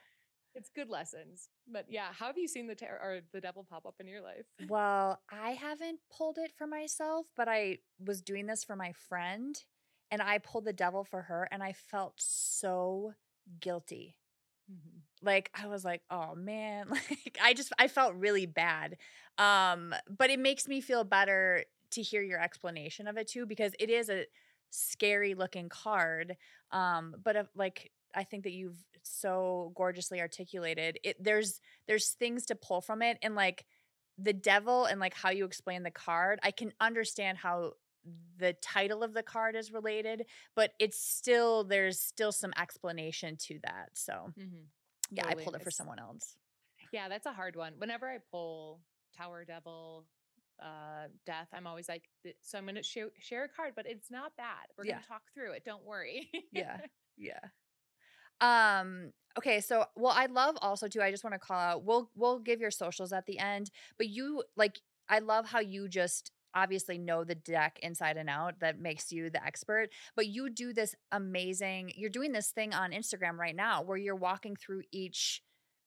[0.56, 1.50] it's good lessons.
[1.72, 4.22] But yeah, how have you seen the tarot or the devil pop up in your
[4.22, 4.46] life?
[4.68, 9.56] Well, I haven't pulled it for myself, but I was doing this for my friend
[10.12, 13.14] and I pulled the devil for her and I felt so
[13.60, 14.16] guilty.
[14.72, 15.26] Mm-hmm.
[15.26, 18.98] Like I was like, "Oh man." Like I just I felt really bad.
[19.38, 23.74] Um but it makes me feel better to hear your explanation of it too because
[23.80, 24.26] it is a
[24.70, 26.38] scary looking card.
[26.72, 31.00] Um but if, like I think that you've so gorgeously articulated.
[31.04, 33.66] It there's there's things to pull from it and like
[34.18, 36.40] the devil and like how you explain the card.
[36.44, 37.74] I can understand how
[38.38, 43.60] the title of the card is related, but it's still there's still some explanation to
[43.64, 43.90] that.
[43.94, 44.66] So mm-hmm.
[45.12, 45.42] yeah, totally.
[45.42, 46.36] I pulled it for someone else.
[46.92, 47.74] Yeah, that's a hard one.
[47.78, 48.82] Whenever I pull
[49.18, 50.06] Tower Devil,
[50.62, 52.04] uh death i'm always like
[52.42, 54.94] so i'm gonna share, share a card but it's not bad we're yeah.
[54.94, 56.78] gonna talk through it don't worry yeah
[57.18, 57.40] yeah
[58.42, 62.10] um okay, so well I love also too I just want to call out we'll
[62.16, 66.32] we'll give your socials at the end, but you like I love how you just
[66.56, 70.72] obviously know the deck inside and out that makes you the expert but you do
[70.72, 75.42] this amazing you're doing this thing on instagram right now where you're walking through each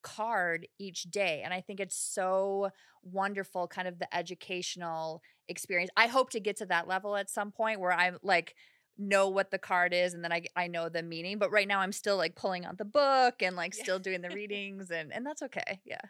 [0.07, 1.43] card each day.
[1.45, 2.71] And I think it's so
[3.03, 5.91] wonderful, kind of the educational experience.
[5.97, 8.55] I hope to get to that level at some point where I'm like,
[8.99, 11.39] know what the card is and then I I know the meaning.
[11.39, 13.83] But right now I'm still like pulling out the book and like Yeah.
[13.83, 15.81] still doing the readings and and that's okay.
[15.85, 16.01] Yeah.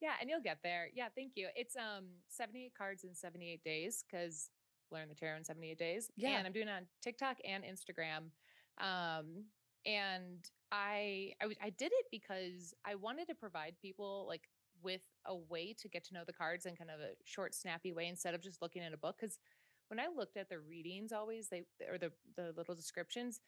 [0.00, 0.88] Yeah, and you'll get there.
[0.94, 1.48] Yeah, thank you.
[1.54, 4.48] It's um 78 cards in 78 days because
[4.90, 6.10] learn the tarot in 78 days.
[6.16, 6.30] Yeah.
[6.38, 8.30] And I'm doing it on TikTok and Instagram.
[8.82, 9.44] Um
[9.86, 14.48] and I I, I did it because I wanted to provide people like
[14.82, 17.92] with a way to get to know the cards in kind of a short snappy
[17.92, 19.38] way instead of just looking at a book cuz
[19.90, 23.40] when I looked at the readings always they or the the little descriptions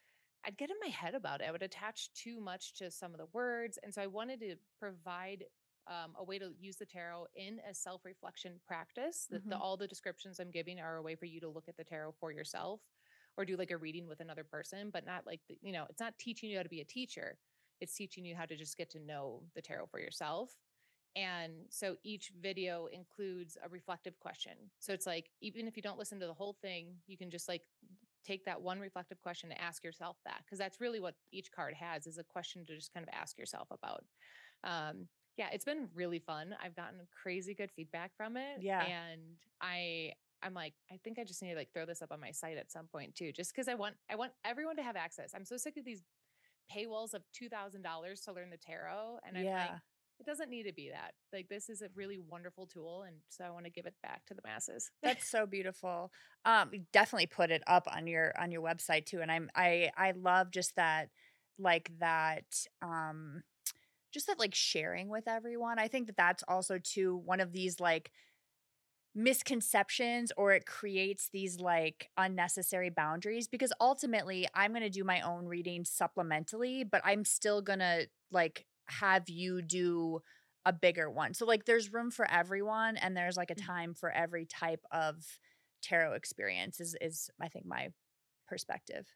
[0.45, 1.45] I'd get in my head about it.
[1.47, 4.55] I would attach too much to some of the words and so I wanted to
[4.79, 5.45] provide
[5.87, 9.27] um, a way to use the tarot in a self reflection practice.
[9.31, 9.59] That the, Mhm.
[9.59, 12.13] all the descriptions I'm giving are a way for you to look at the tarot
[12.19, 12.81] for yourself
[13.37, 15.99] or do like a reading with another person, but not like, the, you know, it's
[15.99, 17.39] not teaching you how to be a teacher.
[17.81, 20.62] It's teaching you how to just get to know the tarot for yourself.
[21.15, 24.53] And so each video includes a reflective question.
[24.79, 27.47] So it's like, even if you don't listen to the whole thing, you can just
[27.47, 27.61] like
[28.25, 30.41] take that one reflective question and ask yourself that.
[30.49, 33.37] Cause that's really what each card has is a question to just kind of ask
[33.37, 34.03] yourself about.
[34.63, 36.55] Um, yeah, it's been really fun.
[36.63, 38.61] I've gotten crazy good feedback from it.
[38.61, 38.83] Yeah.
[38.83, 39.21] And
[39.61, 42.31] I I'm like, I think I just need to like throw this up on my
[42.31, 45.31] site at some point too, just because I want I want everyone to have access.
[45.33, 46.03] I'm so sick of these
[46.73, 49.19] paywalls of two thousand dollars to learn the tarot.
[49.27, 49.57] And I'm yeah.
[49.57, 49.79] like,
[50.23, 51.13] it doesn't need to be that.
[51.33, 53.03] Like this is a really wonderful tool.
[53.05, 54.89] And so I want to give it back to the masses.
[55.03, 56.11] That's so beautiful.
[56.45, 60.11] Um, definitely put it up on your on your website too, and I'm I I
[60.11, 61.09] love just that
[61.59, 62.45] like that
[62.81, 63.43] um
[64.13, 65.79] just that like sharing with everyone.
[65.79, 68.11] I think that that's also too one of these like
[69.15, 75.21] misconceptions or it creates these like unnecessary boundaries because ultimately I'm going to do my
[75.21, 80.21] own reading supplementally, but I'm still going to like have you do
[80.65, 81.33] a bigger one.
[81.33, 83.55] So like there's room for everyone and there's like a Mhm.
[83.55, 85.39] time for every type of
[85.81, 87.89] tarot experience is is I think my
[88.47, 89.07] perspective.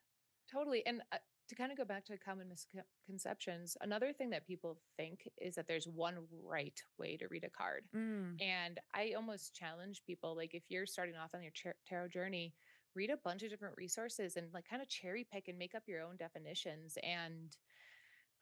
[0.51, 0.85] Totally.
[0.85, 1.17] And uh,
[1.49, 5.67] to kind of go back to common misconceptions, another thing that people think is that
[5.67, 7.87] there's one right way to read a card.
[7.93, 8.39] Mm.
[8.39, 12.55] And I almost challenge people like if you're starting off on your tar- tarot journey,
[12.95, 15.83] read a bunch of different resources and like kind of cherry pick and make up
[15.87, 16.97] your own definitions.
[17.03, 17.55] And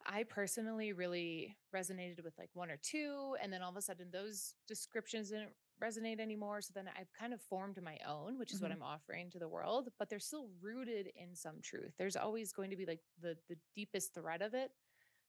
[0.06, 3.36] I personally really resonated with like one or two.
[3.42, 6.62] And then all of a sudden, those descriptions didn't resonate anymore.
[6.62, 8.74] So then I've kind of formed my own, which is what Mhm.
[8.74, 11.94] I'm offering to the world, but they're still rooted in some truth.
[11.98, 14.72] There's always going to be like the the deepest thread of it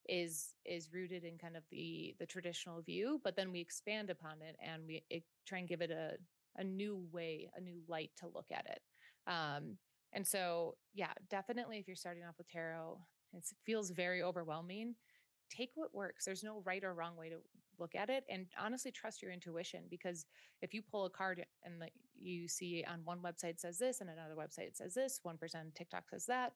[0.09, 4.41] is is rooted in kind of the the traditional view but then we expand upon
[4.43, 6.17] it and we it, try and give it a
[6.57, 8.81] a new way a new light to look at it
[9.31, 9.79] um
[10.13, 12.99] and so yeah definitely if you're starting off with tarot
[13.33, 14.95] it feels very overwhelming.
[15.51, 17.37] Take what works there's no right or wrong way to
[17.79, 20.27] look at it and honestly trust your intuition because
[20.63, 21.75] if you pull a card and
[22.19, 25.73] you see on one website says this and another website says this one person on
[25.75, 26.53] tiktok says that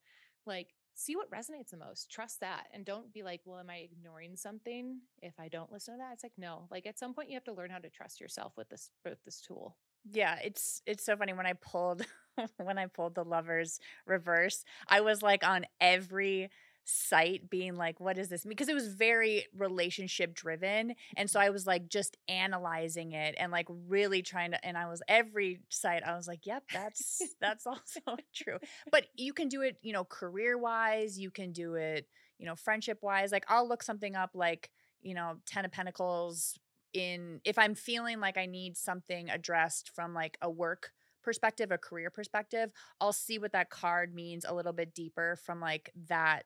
[0.46, 3.76] like see what resonates the most trust that and don't be like well am i
[3.76, 6.12] ignoring something if i don't listen to that?
[6.14, 8.54] It's like no like at some point you have to learn how to trust yourself
[8.56, 12.04] with this with this tool Yeah, it's it's so funny when I pulled
[12.56, 16.50] when I pulled the lovers reverse, I was like on every
[16.84, 21.50] site being like what is this because it was very relationship driven and so I
[21.50, 26.02] was like just analyzing it and like really trying to and I was every site
[26.02, 28.00] I was like yep that's that's also
[28.34, 28.58] true.
[28.90, 32.06] But you can do it you know career wise you can do it
[32.38, 34.70] you know friendship wise like I'll look something up like
[35.02, 36.58] you know 10 of pentacles
[36.92, 41.78] in if I'm feeling like I need something addressed from like a work perspective, a
[41.78, 46.44] career perspective, I'll see what that card means a little bit deeper from like that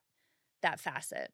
[0.62, 1.32] that facet.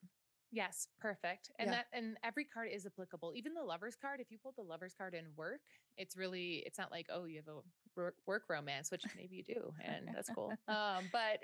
[0.52, 1.72] yes perfect and Yeah.
[1.72, 4.94] that and every card is applicable even the lovers card if you pull the lovers
[4.96, 5.60] card in work
[5.96, 7.60] it's really it's not like oh you have a
[7.96, 11.38] work, work romance which maybe you do and that's cool um but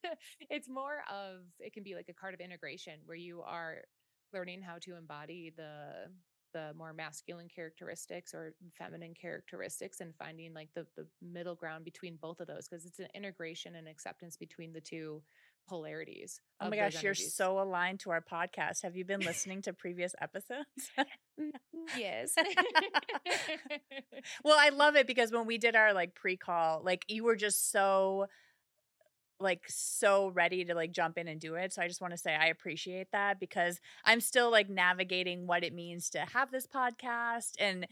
[0.50, 3.78] it's more of it can be like a card of integration where you are
[4.32, 6.06] learning how to embody the
[6.52, 12.16] the more masculine characteristics or feminine characteristics and finding like the the middle ground between
[12.20, 15.22] both of those because it's an integration and acceptance between the two
[15.68, 18.82] polarities Oh my gosh, you're so aligned to our podcast.
[18.82, 20.66] Have you been listening to previous episodes?
[21.98, 22.34] yes
[24.44, 27.70] well, I love it because when we did our like pre-call, like you were just
[27.72, 28.26] so
[29.42, 31.72] like so ready to like jump in and do it.
[31.72, 35.64] So I just want to say I appreciate that because I'm still like navigating what
[35.64, 37.86] it means to have this podcast and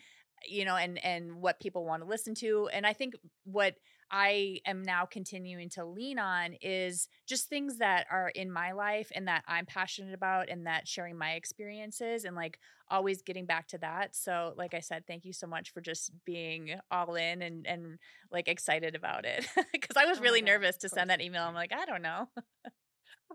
[0.49, 3.75] you know and and what people want to listen to and I think what
[4.11, 9.11] I am now continuing to lean on is just things that are in my life
[9.15, 12.59] and that I'm passionate about and that sharing my experiences and like
[12.91, 14.17] always getting back to that.
[14.17, 17.99] So like I said, thank you so much for just being all in and and
[18.31, 19.47] like excited about it.
[19.57, 21.45] Cuz I was Oh really God, nervous to send that email.
[21.45, 22.29] I'm like, I don't know.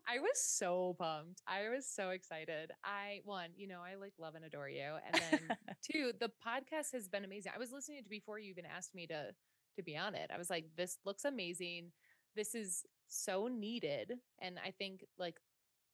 [0.08, 1.42] I was so pumped.
[1.48, 2.72] I was so excited.
[2.84, 4.94] I one, you know, I like love and adore you.
[5.06, 5.58] And then
[5.92, 7.54] two, the podcast has been amazing.
[7.56, 9.32] I was listening to before you even asked me to
[9.76, 10.32] to be on it.
[10.34, 11.92] I was like, this looks amazing.
[12.36, 14.14] This is so needed.
[14.40, 15.36] And I think like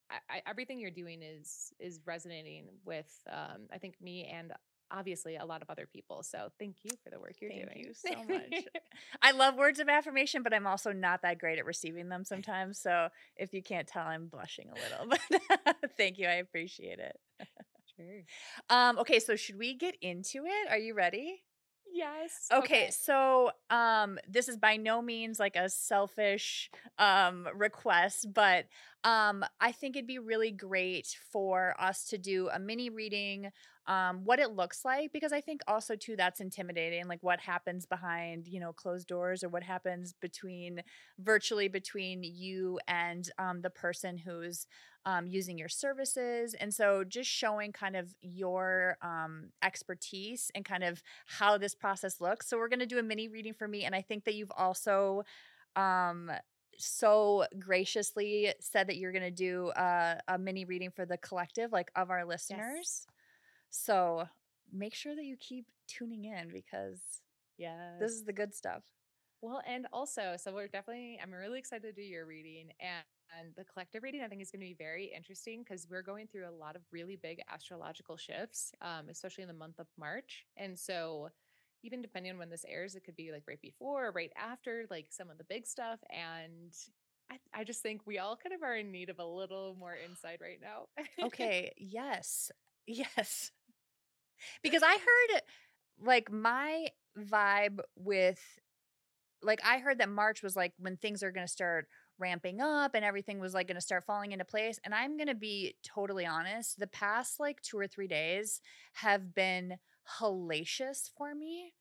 [0.09, 4.53] I, I, everything you're doing is is resonating with um I think me and
[4.91, 6.23] obviously a lot of other people.
[6.23, 7.93] So thank you for the work you're Thank doing.
[8.03, 8.65] Thank you so much.
[9.21, 12.79] I love words of affirmation, but I'm also not that great at receiving them sometimes.
[12.79, 13.07] So
[13.37, 15.17] if you can't tell, I'm blushing a little.
[15.81, 16.27] But thank you.
[16.27, 17.17] I appreciate it.
[17.95, 18.21] sure.
[18.69, 20.69] Um, okay, so should we get into it?
[20.69, 21.43] Are you ready?
[21.93, 22.47] Yes.
[22.53, 28.65] Okay, so um this is by no means like a selfish um request, but
[29.03, 33.51] um I think it'd be really great for us to do a mini reading
[33.87, 37.85] um what it looks like because I think also too that's intimidating like what happens
[37.85, 40.81] behind, you know, closed doors or what happens between
[41.19, 44.67] virtually between you and um the person who's
[45.05, 46.53] um, using your services.
[46.53, 52.21] And so just showing kind of your um, expertise and kind of how this process
[52.21, 52.47] looks.
[52.47, 53.83] So we're going to do a mini reading for me.
[53.83, 55.23] And I think that you've also
[55.75, 56.31] um,
[56.77, 61.71] so graciously said that you're going to do a, a mini reading for the collective,
[61.71, 63.05] like of our listeners.
[63.71, 64.27] So
[64.71, 67.01] make sure that you keep tuning in because
[67.57, 67.97] Yeah.
[67.99, 68.83] this is the good stuff.
[69.41, 73.03] Well, and also, so we're definitely, I'm really excited to do your reading and,
[73.39, 74.21] and the collective reading.
[74.21, 76.83] I think is going to be very interesting because we're going through a lot of
[76.91, 80.45] really big astrological shifts, um, especially in the month of March.
[80.57, 81.29] And so,
[81.83, 84.85] even depending on when this airs, it could be like right before or right after,
[84.91, 85.99] like some of the big stuff.
[86.11, 86.71] And
[87.31, 89.95] I, I just think we all kind of are in need of a little more
[90.05, 90.87] insight right now.
[91.21, 92.51] Okay, yes.
[92.87, 93.51] Yes.
[94.63, 95.41] Because I heard
[96.03, 96.87] like my
[97.17, 98.39] vibe with
[99.43, 101.87] like I heard that March was like when things are going to start
[102.19, 105.27] ramping up and everything was like going to start falling into place and I'm going
[105.27, 108.61] to be totally honest, the past like 2 or 3 days
[108.93, 109.77] have been
[110.19, 111.73] hellacious for me.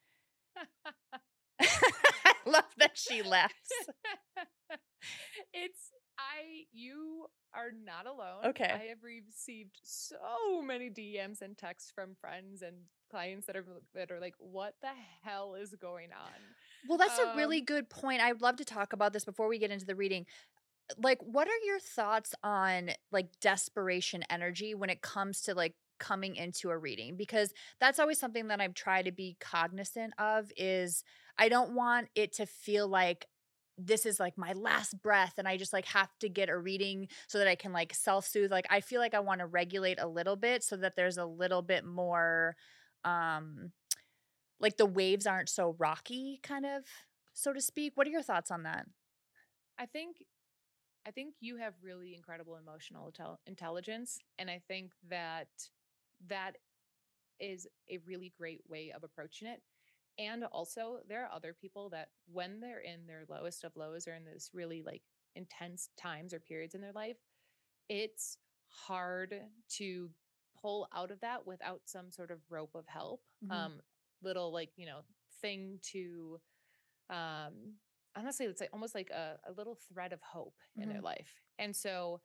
[1.60, 3.52] I love that she laughs.
[5.52, 5.90] it's
[6.20, 8.44] I you are not alone.
[8.46, 8.70] Okay.
[8.72, 12.76] I have received so many DMs and texts from friends and
[13.10, 13.64] clients that are
[13.94, 14.90] that are like, what the
[15.22, 16.32] hell is going on?
[16.88, 18.20] Well, that's a really Um, good point.
[18.22, 20.26] I'd love to talk about this before we get into the reading.
[20.96, 26.36] Like, what are your thoughts on like desperation energy when it comes to like coming
[26.36, 27.16] into a reading?
[27.16, 31.04] Because that's always something that I've tried to be cognizant of is
[31.38, 33.26] I don't want it to feel like
[33.86, 37.08] this is like my last breath and I just like have to get a reading
[37.26, 38.50] so that I can like self-soothe.
[38.50, 41.24] Like I feel like I want to regulate a little bit so that there's a
[41.24, 42.56] little bit more
[43.04, 43.72] um
[44.60, 46.84] like the waves aren't so rocky kind of
[47.32, 48.84] so to speak what are your thoughts on that
[49.78, 50.16] I think
[51.06, 55.48] I think you have really incredible emotional intel- intelligence and I think that
[56.28, 56.56] that
[57.40, 59.62] is a really great way of approaching it.
[60.20, 64.14] And also there are other people that when they're in their lowest of lows or
[64.14, 65.02] in this really like
[65.34, 67.16] intense times or periods in their life,
[67.88, 69.34] it's hard
[69.78, 70.10] to
[70.60, 73.22] pull out of that without some sort of rope of help.
[73.44, 73.50] Mhm.
[73.52, 73.82] Um
[74.22, 75.00] little like, you know,
[75.40, 76.40] thing to
[77.10, 77.78] um
[78.16, 81.74] honestly it's like almost like a, a little thread of hope in their life and
[81.76, 82.20] so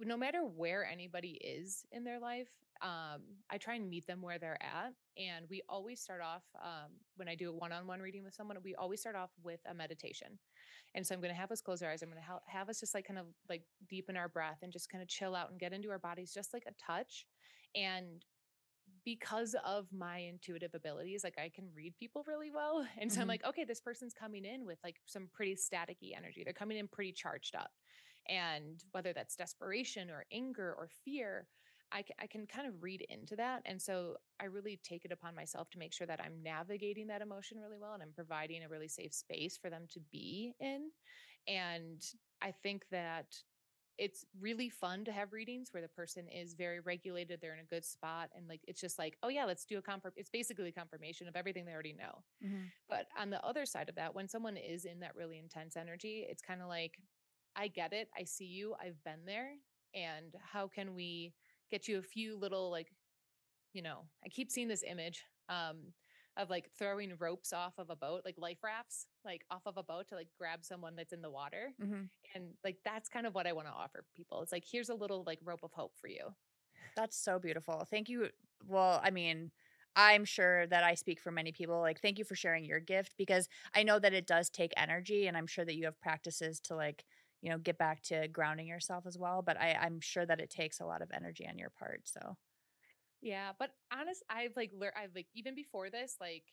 [0.00, 2.48] no matter where anybody is in their life
[2.84, 6.92] um, i try and meet them where they're at and we always start off um,
[7.16, 10.38] when i do a one-on-one reading with someone we always start off with a meditation
[10.94, 12.68] and so i'm going to have us close our eyes i'm going to ha- have
[12.70, 15.50] us just like kind of like deepen our breath and just kind of chill out
[15.50, 17.26] and get into our bodies just like a touch
[17.74, 18.24] and
[19.04, 22.86] because of my intuitive abilities, like I can read people really well.
[22.98, 23.28] And so I'm Mhm.
[23.28, 26.42] like, okay, this person's coming in with like some pretty staticky energy.
[26.44, 27.72] They're coming in pretty charged up.
[28.28, 31.48] And whether that's desperation or anger or fear,
[31.94, 33.62] I can, I can kind of read into that.
[33.66, 37.22] And so I really take it upon myself to make sure that I'm navigating that
[37.22, 40.90] emotion really well and I'm providing a really safe space for them to be in.
[41.46, 42.02] And
[42.42, 43.36] I think that
[43.96, 47.64] it's really fun to have readings where the person is very regulated, they're in a
[47.64, 50.12] good spot, and like it's just like, oh yeah, let's do a confirm.
[50.16, 52.24] It's basically a confirmation of everything they already know.
[52.40, 52.72] Mhm.
[52.88, 56.26] But on the other side of that, when someone is in that really intense energy,
[56.28, 56.98] it's kind of like,
[57.56, 59.56] I get it, I see you, I've been there,
[59.94, 61.34] and how can we
[61.70, 62.92] get you a few little like,
[63.72, 65.24] you know, I keep seeing this image.
[65.48, 65.94] Um,
[66.36, 69.84] of like throwing ropes off of a boat, like life rafts, like off of a
[69.84, 71.74] boat to like grab someone that's in the water.
[71.78, 72.10] Mhm.
[72.34, 74.42] And like that's kind of what I want to offer people.
[74.42, 76.34] It's like here's a little like rope of hope for you.
[76.96, 77.84] That's so beautiful.
[77.84, 78.30] Thank you.
[78.64, 79.50] Well, I mean,
[79.96, 81.80] I'm sure that I speak for many people.
[81.80, 85.26] Like, thank you for sharing your gift because I know that it does take energy,
[85.26, 87.04] and I'm sure that you have practices to like,
[87.44, 89.42] you know, get back to grounding yourself as well.
[89.42, 92.00] But I, I'm sure that it takes a lot of energy on your part.
[92.04, 92.38] So,
[93.20, 94.94] Yeah, but honest, I've like learned.
[94.96, 96.44] I've like even before this, like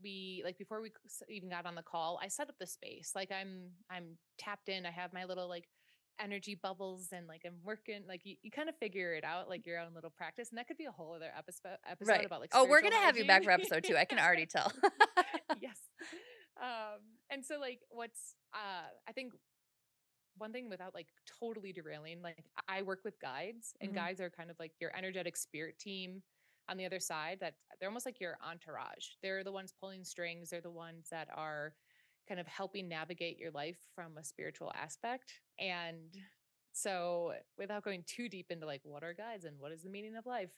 [0.00, 0.92] we like before we
[1.28, 3.10] even got on the call, I set up the space.
[3.16, 4.86] Like I'm I'm tapped in.
[4.86, 5.64] I have my little like
[6.20, 8.02] energy bubbles and like I'm working.
[8.06, 10.68] Like you, you kind of figure it out, like your own little practice, and that
[10.68, 12.24] could be a whole other episode episode right.
[12.24, 12.50] about like.
[12.54, 13.96] oh, we're gonna have you back for episode two.
[13.96, 14.70] I can already tell.
[15.60, 15.78] yes.
[16.62, 19.32] Um, and so like what's uh I think
[20.40, 23.94] one thing without like totally derailing, like I work with guides and Mhm.
[23.94, 26.22] guides are kind of like your energetic spirit team
[26.68, 29.14] on the other side that they're almost like your entourage.
[29.22, 31.74] They're the ones pulling strings, they're the ones that are
[32.28, 35.40] kind of helping navigate your life from a spiritual aspect.
[35.58, 36.16] And
[36.72, 40.16] so without going too deep into like what are guides and what is the meaning
[40.16, 40.52] of life,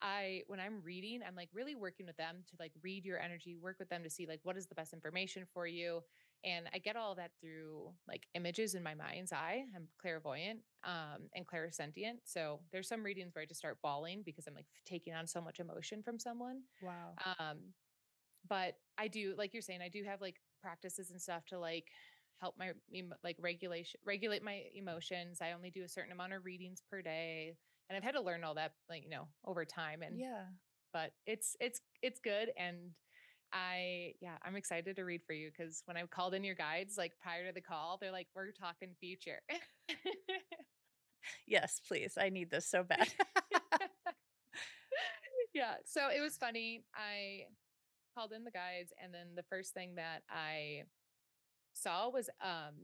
[0.00, 3.56] I when I'm reading, I'm like really working with them to like read your energy,
[3.56, 6.02] work with them to see like what is the best information for you.
[6.44, 9.64] And I get all that through like images in my mind's eye.
[9.74, 12.18] I'm clairvoyant um, and clairsentient.
[12.24, 15.40] So there's some readings where I just start bawling because I'm like taking on so
[15.40, 16.62] much emotion from someone.
[16.82, 17.14] wow.
[17.38, 17.58] Um,
[18.48, 21.86] but I do, like you're saying, I do have like practices and stuff to like
[22.40, 22.70] help my
[23.24, 25.40] like regulation regulate my emotions.
[25.42, 27.54] I only do a certain amount of readings per day,
[27.88, 30.02] and I've had to learn all that like you know over time.
[30.02, 30.44] And yeah.
[30.92, 32.92] but it's it's it's good and.
[33.52, 36.96] I yeah, I'm excited to read for you because when I called in your guides,
[36.98, 39.40] like prior to the call, they're like, "We're talking future."
[41.46, 42.14] Yes, please.
[42.18, 43.08] I need this so bad.
[45.54, 45.74] yeah.
[45.84, 46.84] So it was funny.
[46.94, 47.46] I
[48.16, 50.84] called in the guides, and then the first thing that I
[51.74, 52.74] saw was um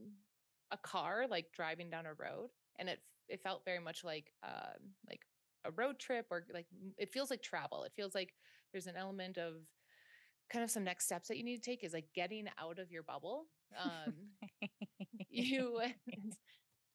[0.70, 4.94] a car like driving down a road, and it it felt very much like um
[5.08, 5.22] like
[5.64, 6.66] a road trip or like
[6.98, 7.84] it feels like travel.
[7.84, 8.34] It feels like
[8.72, 9.54] there's an element of
[10.50, 12.90] kind of some next steps that you need to take is like getting out of
[12.90, 13.46] your bubble.
[13.84, 14.14] Um,
[15.30, 15.80] you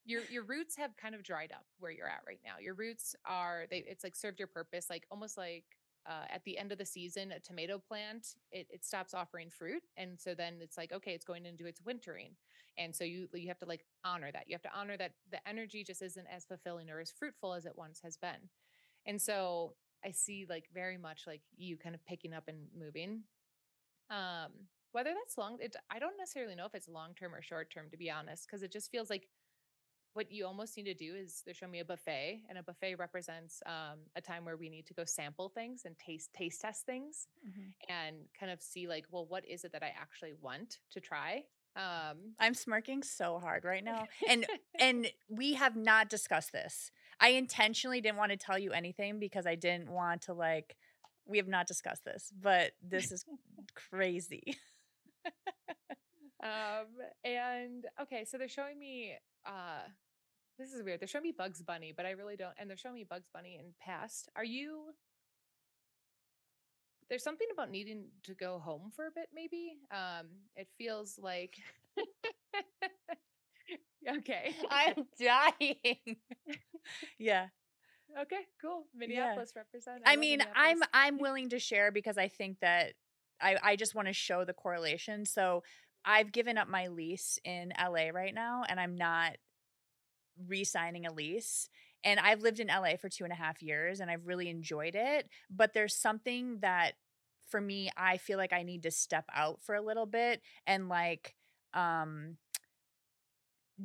[0.05, 2.53] your your roots have kind of dried up where you're at right now.
[2.59, 5.65] Your roots are they it's like served your purpose, like almost like
[6.07, 9.83] uh, at the end of the season, a tomato plant it, it stops offering fruit,
[9.97, 12.31] and so then it's like okay, it's going into its wintering,
[12.77, 14.45] and so you you have to like honor that.
[14.47, 17.65] You have to honor that the energy just isn't as fulfilling or as fruitful as
[17.65, 18.49] it once has been,
[19.05, 23.23] and so I see like very much like you kind of picking up and moving.
[24.09, 24.51] Um,
[24.91, 27.89] whether that's long, it I don't necessarily know if it's long term or short term
[27.91, 29.27] to be honest, because it just feels like
[30.13, 32.95] what you almost need to do is they're showing me a buffet and a buffet
[32.95, 36.85] represents um, a time where we need to go sample things and taste taste test
[36.85, 37.73] things Mhm.
[37.87, 41.43] and kind of see like well what is it that i actually want to try
[41.75, 44.07] um I'm smirking so hard right now.
[44.29, 44.45] And
[44.79, 46.91] and we have not discussed this.
[47.19, 50.75] I intentionally didn't want to tell you anything because I didn't want to like
[51.25, 53.23] we have not discussed this, but this is
[53.89, 54.57] crazy.
[56.43, 56.87] um
[57.25, 59.13] and okay so they're showing me
[59.45, 59.81] uh
[60.57, 62.95] this is weird they're showing me bugs bunny but i really don't and they're showing
[62.95, 64.85] me bugs bunny in past are you
[67.09, 71.55] there's something about needing to go home for a bit maybe um it feels like
[74.17, 76.17] okay I'm dying.
[77.17, 77.47] yeah.
[78.21, 82.59] okay cool minneapolis represent I love mean, I'm I'm willing to share because I think
[82.61, 82.93] that
[83.41, 85.25] I I just want to show the correlation.
[85.25, 85.63] So
[86.05, 89.37] I've given up my lease in LA right now, and I'm not
[90.47, 91.69] re-signing a lease.
[92.03, 94.95] And I've lived in LA for two and a half years, and I've really enjoyed
[94.95, 95.27] it.
[95.49, 96.93] But there's something that
[97.49, 100.87] for me, I feel like I need to step out for a little bit and
[100.87, 101.35] like
[101.73, 102.37] um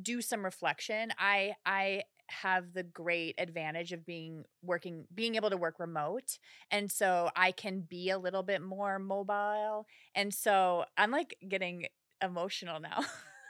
[0.01, 1.11] do some reflection.
[1.17, 6.37] I I have the great advantage of being working being able to work remote
[6.71, 11.87] and so I can be a little bit more mobile and so I'm like getting
[12.21, 13.03] emotional now.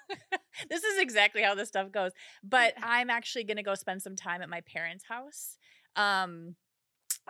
[0.70, 2.12] this is exactly how this stuff goes.
[2.44, 5.58] But I'm actually going to go spend some time at my parents' house.
[5.96, 6.56] Um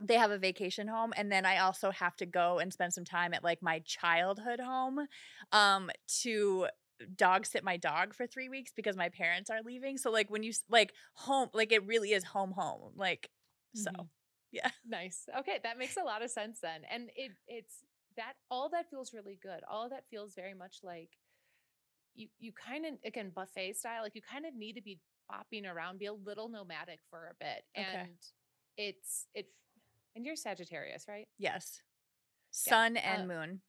[0.02, 3.06] they have a vacation home and then I also have to go and spend some
[3.06, 5.08] time at like my childhood home
[5.54, 5.90] um
[6.22, 6.68] to
[7.16, 9.98] dog sit my dog for 3 weeks because my parents are leaving.
[9.98, 12.94] So like when you like home like it really is home home.
[12.96, 13.30] Like
[13.74, 14.10] so Mhm.
[14.52, 14.72] yeah.
[14.86, 15.28] Nice.
[15.40, 16.84] Okay, that makes a lot of sense then.
[16.90, 17.84] And it it's
[18.18, 19.62] that all that feels really good.
[19.70, 21.10] All that feels very much like
[22.16, 25.00] you you kind of again buffet style, like you kind of need to be
[25.32, 27.64] bopping around, be a little nomadic for a bit.
[27.78, 27.92] Okay.
[27.94, 28.18] And
[28.78, 29.48] it's it
[30.16, 31.28] and you're Sagittarius, right?
[31.38, 31.82] Yes.
[32.52, 33.14] sun Yeah.
[33.14, 33.62] and Uh, moon.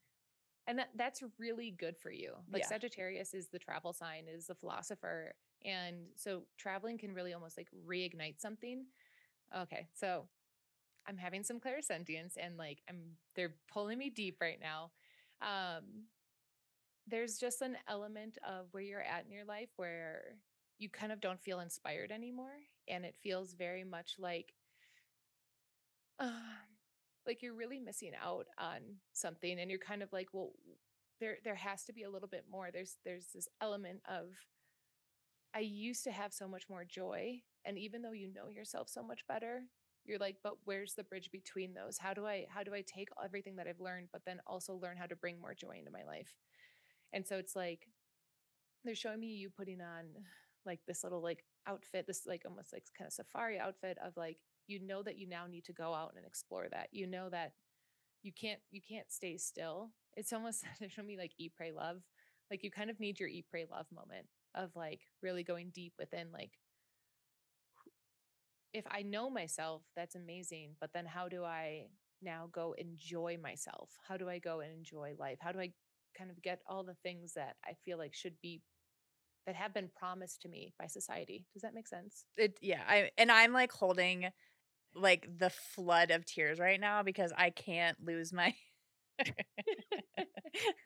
[0.66, 2.34] And that, that's really good for you.
[2.52, 2.68] Like Yeah.
[2.68, 7.68] sagittarius is the travel sign is the philosopher and so traveling can really almost like
[7.88, 8.86] reignite something.
[9.56, 10.28] Okay so
[11.06, 14.90] i'm having some clairsentience and like i'm they're pulling me deep right now.
[15.42, 16.04] Um
[17.06, 20.36] there's just an element of where you're at in your life where
[20.78, 22.52] you kind of don't feel inspired anymore
[22.88, 24.52] and it feels very much like
[26.20, 26.75] um
[27.26, 28.80] like you're really missing out on
[29.12, 30.52] something and you're kind of like well
[31.20, 32.70] there there has to be a little bit more.
[32.72, 34.28] There's there's this element of
[35.54, 39.02] i used to have so much more joy and even though you know yourself so
[39.02, 39.62] much better
[40.04, 41.98] you're like but where's the bridge between those?
[41.98, 44.96] How do i how do i take everything that i've learned but then also learn
[44.96, 46.34] how to bring more joy into my life
[47.12, 47.88] and so it's like
[48.84, 50.04] they're showing me you putting on
[50.64, 54.38] like this little like outfit this like almost like kind of safari outfit of like
[54.66, 56.88] you know that you now need to go out and explore that.
[56.92, 57.52] You know that
[58.22, 59.90] you can't you can't stay still.
[60.16, 62.02] It's almost showing me like eat pray love.
[62.50, 65.92] Like you kind of need your eat pray love moment of like really going deep
[65.98, 66.52] within like
[68.72, 71.86] if i know myself that's amazing but then how do i
[72.22, 73.90] now go enjoy myself?
[74.06, 75.38] How do i go and enjoy life?
[75.40, 75.72] How do i
[76.16, 78.62] kind of get all the things that i feel like should be
[79.46, 81.46] that have been promised to me by society?
[81.52, 82.24] Does that make sense?
[82.36, 84.30] It yeah, I and I'm like holding
[84.97, 88.55] like the flood of tears right now because I can't lose my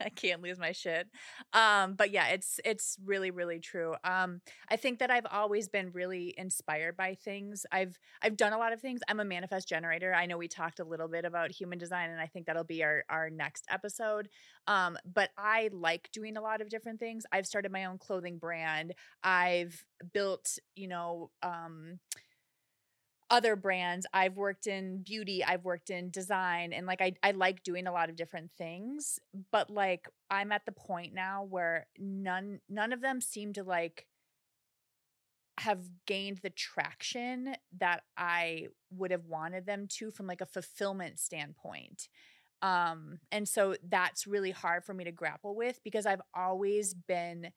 [0.01, 1.09] I can't lose my shit.
[1.53, 3.95] Um but yeah, it's it's really really true.
[4.05, 7.65] Um I think that I've always been really inspired by things.
[7.73, 9.01] I've I've done a lot of things.
[9.09, 10.15] I'm a manifest generator.
[10.15, 12.83] I know we talked a little bit about human design and I think that'll be
[12.83, 14.29] our our next episode.
[14.67, 17.25] Um but I like doing a lot of different things.
[17.33, 18.95] I've started my own clothing brand.
[19.23, 21.99] I've built, you know, um
[23.31, 24.07] other brands.
[24.13, 27.93] I've worked in beauty, I've worked in design, and like I, I like doing a
[27.93, 29.19] lot of different things.
[29.53, 34.07] But like I'm at the point now where none none of them seem to like
[35.59, 41.19] have gained the traction that I would have wanted them to from like a fulfillment
[41.19, 42.09] standpoint.
[42.63, 47.53] Um, and so that's really hard for me to grapple with because I've always been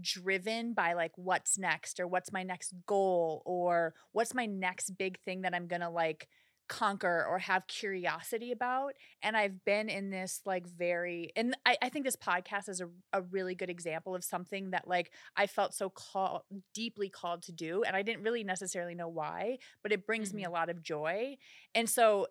[0.00, 5.18] driven by like what's next or what's my next goal or what's my next big
[5.20, 6.28] thing that I'm gonna like
[6.68, 8.94] conquer or have curiosity about.
[9.22, 12.88] And I've been in this like very, and I, I think this podcast is a,
[13.12, 16.42] a really good example of something that like I felt so called,
[16.74, 17.82] deeply called to do.
[17.84, 20.50] And I didn't really necessarily know why, but it brings me mm-hmm.
[20.50, 21.36] a lot of joy.
[21.74, 22.26] And so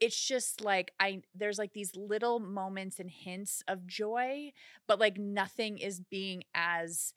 [0.00, 4.52] it's just like I there's like these little moments and hints of joy,
[4.86, 7.14] but like nothing is being as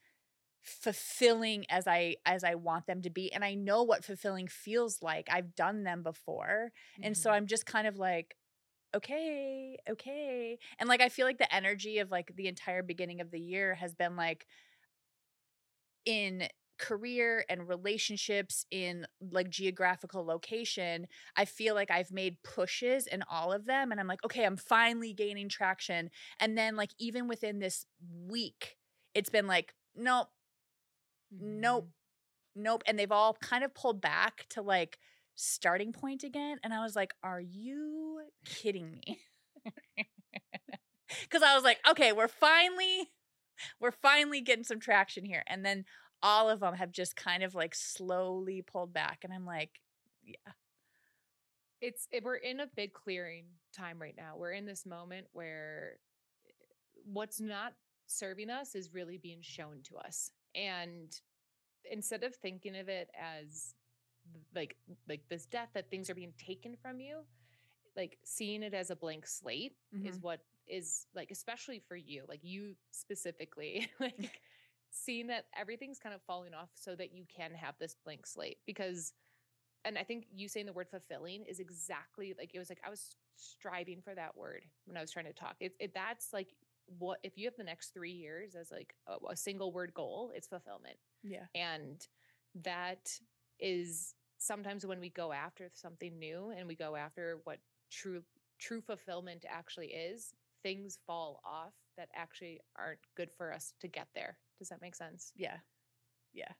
[0.61, 5.01] fulfilling as I as I want them to be and I know what fulfilling feels
[5.01, 5.29] like.
[5.31, 6.71] I've done them before.
[7.01, 7.33] And so Mhm.
[7.33, 8.35] I'm just kind of like
[8.95, 10.59] okay, okay.
[10.79, 13.75] And like I feel like the energy of like the entire beginning of the year
[13.75, 14.47] has been like
[16.05, 16.47] in
[16.79, 21.05] career and relationships in like geographical location
[21.35, 24.57] i feel like i've made pushes in all of them and i'm like okay i'm
[24.57, 26.09] finally gaining traction.
[26.39, 27.85] And then like even within this
[28.27, 28.77] week
[29.13, 30.29] it's been like nope.
[31.31, 31.85] Nope.
[32.57, 32.63] Mhm.
[32.63, 32.83] nope.
[32.87, 34.99] And they've all kind of pulled back to like
[35.35, 39.19] starting point again and i was like are you kidding me?
[41.21, 43.09] Because i was like okay we're finally
[43.81, 45.43] we're finally getting some traction here.
[45.47, 45.85] And then
[46.21, 49.81] all of them have just kind of like slowly pulled back and i'm like
[50.23, 50.35] yeah
[51.81, 53.45] it's it, we're in a big clearing
[53.75, 55.97] time right now we're in this moment where
[56.47, 56.51] eh,
[57.11, 57.73] what's not
[58.07, 61.21] serving us is really being shown to us and
[61.89, 63.75] instead of thinking of it as
[64.55, 64.75] like
[65.07, 67.19] like this death that things are being taken from you
[67.95, 70.21] like seeing it as a blank slate is Mhm.
[70.23, 74.41] what is like especially for you like you specifically like
[74.91, 78.57] seeing that everything's kind of falling off so that you can have this blank slate
[78.65, 79.13] because
[79.85, 82.89] and I think you saying the word fulfilling is exactly like it was like I
[82.89, 85.55] was striving for that word when I was trying to talk.
[85.59, 86.53] It, it that's like
[86.97, 90.31] what if you have the next three years as like a, a single word goal,
[90.35, 92.07] it's fulfillment, yeah and
[92.63, 93.09] that
[93.59, 97.59] is sometimes when we go after something new and we go after what
[97.91, 98.21] true
[98.59, 100.33] true fulfillment actually is,
[100.63, 104.37] things fall off that actually aren't good for us to get there.
[104.59, 105.31] Does that make sense?
[105.35, 105.57] yeah
[106.33, 106.51] yeah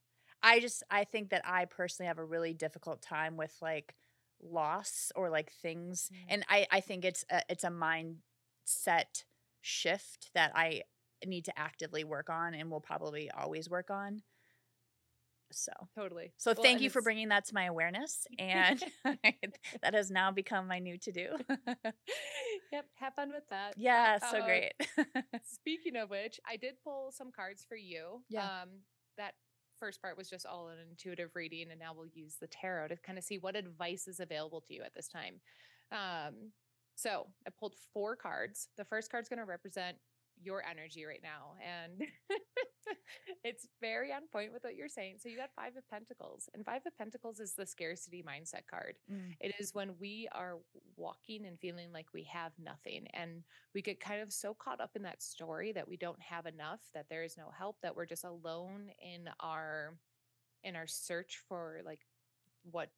[0.41, 3.93] i just i think that i personally have a really difficult time with like
[4.41, 6.25] loss or like things Mm.
[6.29, 9.25] and i i think it's a, it's a mindset
[9.61, 10.81] shift that i
[11.25, 14.21] need to actively work on and will probably always work on
[15.51, 16.31] so Totally.
[16.37, 18.81] so Well, thank you for bringing that to my awareness and
[19.81, 21.27] that has now become my new to do
[22.71, 22.85] Yep.
[22.99, 23.73] Have fun with that.
[23.77, 24.73] Yeah, so Uh, great.
[25.43, 28.23] Speaking of which, I did pull some cards for you.
[28.29, 28.61] Yeah.
[28.61, 28.69] Um,
[29.17, 29.33] that
[29.79, 32.97] first part was just all an intuitive reading, and now we'll use the tarot to
[32.97, 35.41] kind of see what advice is available to you at this time.
[35.91, 36.51] Um,
[36.95, 38.67] so I pulled four cards.
[38.77, 39.97] The first card's going to represent
[40.41, 42.01] your energy right now, and
[43.43, 45.15] it's very on point with what you're saying.
[45.19, 48.95] So you got Five of Pentacles, and Five of Pentacles is the scarcity mindset card.
[49.11, 50.57] Mm, It is when we are
[50.95, 53.07] walking and feeling like we have nothing.
[53.13, 56.45] And we get kind of so caught up in that story that we don't have
[56.45, 59.95] enough, that there is no help, that we're just alone in our
[60.63, 62.01] in our search for like
[62.69, 62.89] what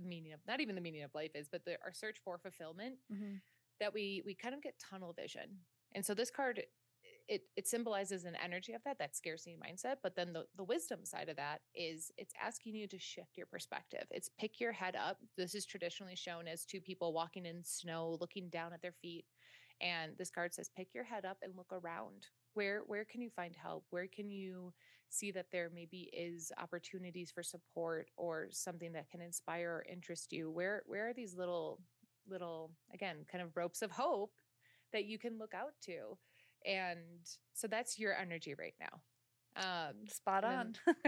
[0.00, 2.96] meaning of not even the meaning of life is, but the, our search for fulfillment
[3.12, 3.40] mhm.
[3.80, 5.58] that we we kind of get tunnel vision.
[5.94, 6.62] And so this card
[7.28, 11.04] it it symbolizes an energy of that that scarcity mindset, but then the the wisdom
[11.04, 14.04] side of that is it's asking you to shift your perspective.
[14.10, 15.18] It's pick your head up.
[15.36, 19.26] This is traditionally shown as two people walking in snow, looking down at their feet.
[19.80, 22.26] And this card says pick your head up and look around.
[22.54, 23.84] Where where can you find help?
[23.90, 24.72] Where can you
[25.10, 30.32] see that there maybe is opportunities for support or something that can inspire or interest
[30.32, 30.50] you?
[30.50, 31.80] Where where are these little
[32.26, 34.32] little again kind of ropes of hope
[34.92, 36.16] that you can look out to?
[36.66, 39.00] And so that's your energy right now.
[39.56, 40.74] Um, Spot on.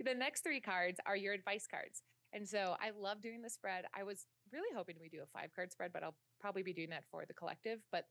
[0.00, 2.02] the next three cards are your advice cards.
[2.32, 3.84] And so I love doing the spread.
[3.96, 6.90] I was really hoping we do a five card spread, but I'll probably be doing
[6.90, 7.80] that for the collective.
[7.92, 8.04] But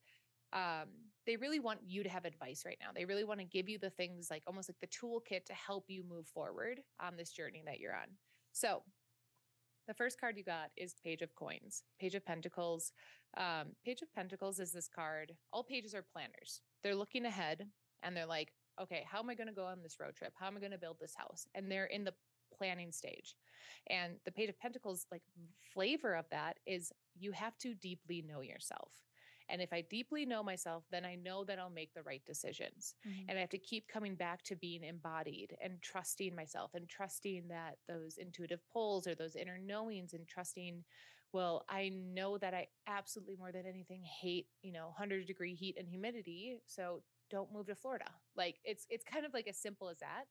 [0.53, 0.87] um,
[1.25, 2.89] they really want you to have advice right now.
[2.95, 5.85] They really want to give you the things like almost like the toolkit to help
[5.87, 8.07] you move forward on this journey that you're on.
[8.53, 8.83] So
[9.87, 12.91] the first card you got is Page of Coins, Page of Pentacles.
[13.37, 15.33] Um, Page of Pentacles is this card.
[15.51, 16.61] All pages are planners.
[16.83, 17.67] They're looking ahead
[18.03, 20.33] and they're like, okay, how am I going to go on this road trip?
[20.35, 21.47] How am I going to build this house?
[21.55, 22.13] And they're in the
[22.57, 23.35] planning stage.
[23.87, 25.23] And the Page of Pentacles, like
[25.73, 28.91] flavor of that is you have to deeply know yourself.
[29.49, 32.95] And if I deeply know myself, then I know that I'll make the right decisions.
[33.03, 33.29] Mhm.
[33.29, 37.47] And I have to keep coming back to being embodied and trusting myself and trusting
[37.49, 40.83] that those intuitive pulls or those inner knowings and trusting,
[41.31, 45.77] well, I know that I absolutely more than anything hate, you know, 100 degree heat
[45.77, 46.59] and humidity.
[46.65, 48.15] So don't move to Florida.
[48.35, 50.25] Like it's it's kind of like as simple as that.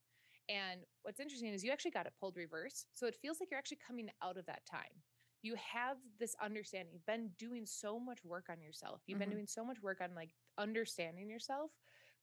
[0.49, 2.87] And what's interesting is you actually got it pulled reverse.
[2.93, 5.03] So it feels like you're actually coming out of that time.
[5.45, 6.95] You have this understanding.
[6.95, 9.03] You've been doing so much work on yourself.
[9.07, 9.21] You've Mhm.
[9.21, 11.73] been doing so much work on like understanding yourself,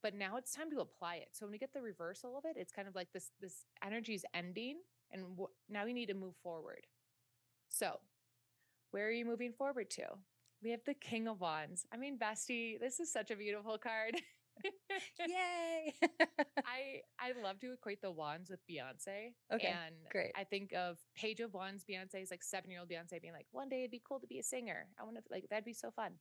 [0.02, 1.34] but now it's time to apply it.
[1.34, 4.14] So when we get the reversal of it, it's kind of like this this energy
[4.14, 6.86] is ending and w- now you need to move forward.
[7.70, 8.00] So,
[8.92, 10.18] where are you moving forward to?
[10.62, 11.86] We have the King of Wands.
[11.92, 14.16] I mean, Bestie, this is such a beautiful card.
[15.26, 15.94] Yay.
[16.64, 19.34] I I love to equate the wands with Beyonce.
[19.52, 20.32] Okay, And great.
[20.36, 23.46] I think of Page of Wands, Beyonce is like seven year old Beyonce being like,
[23.50, 24.86] one day it'd be cool to be a singer.
[25.00, 26.12] I want to like that'd be so fun.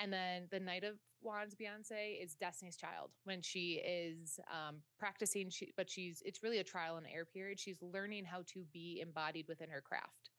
[0.00, 5.48] And then the Knight of Wands, Beyonce is Destiny's Child when she is um, practicing.
[5.50, 7.58] She but she's it's really a trial and error period.
[7.60, 10.30] She's learning how to be embodied within her craft.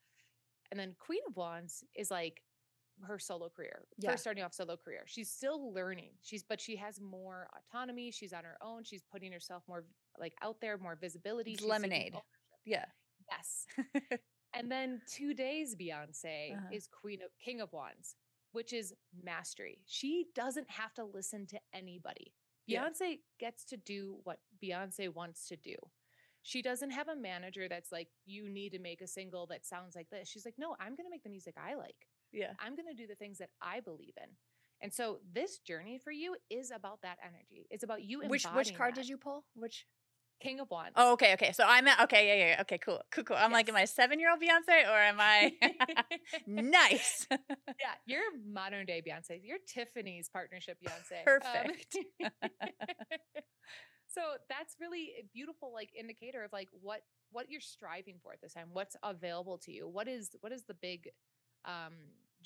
[0.72, 2.42] And then Queen of Wands is like
[3.04, 4.12] her solo career, Yeah.
[4.12, 5.04] first starting off solo career.
[5.06, 6.12] She's still learning.
[6.22, 8.12] She's but she has more autonomy.
[8.12, 8.84] She's on her own.
[8.84, 9.86] She's putting herself more
[10.20, 11.56] like out there, more visibility.
[11.58, 12.16] Lemonade.
[12.66, 12.86] yeah.
[13.32, 13.66] Yes.
[14.54, 16.68] and then two days Beyonce Uh-huh.
[16.72, 18.16] is Queen of King of Wands,
[18.52, 18.94] which is
[19.24, 19.80] mastery.
[19.86, 22.34] She doesn't have to listen to anybody.
[22.66, 22.88] Yeah.
[22.90, 25.76] Beyonce gets to do what Beyonce wants to do.
[26.42, 29.96] She doesn't have a manager that's like, you need to make a single that sounds
[29.96, 30.30] like this.
[30.30, 32.08] She's like, no, I'm going to make the music I like.
[32.38, 32.54] Yeah.
[32.60, 34.30] I'm going to do the things that I believe in.
[34.82, 37.68] And so this journey for you is about that energy.
[37.72, 39.02] It's about you Which which card that.
[39.02, 39.44] did you pull?
[39.56, 39.86] Which
[40.40, 40.94] King of Wands.
[40.96, 41.52] Oh, okay, okay.
[41.52, 42.62] So I'm at okay, yeah, yeah, yeah.
[42.62, 43.38] Okay, cool, cool, cool.
[43.38, 43.74] I'm like, Yes.
[43.76, 45.52] am I seven year old Beyonce or am I
[46.48, 47.26] nice?
[47.32, 49.40] yeah, you're modern day Beyonce.
[49.44, 51.22] You're Tiffany's partnership Beyonce.
[51.22, 51.98] Um, Perfect.
[54.08, 58.42] so that's really a beautiful like indicator of like what what you're striving for at
[58.42, 58.68] this time.
[58.74, 59.88] What's available to you?
[59.88, 61.10] What is what is the big
[61.66, 61.94] um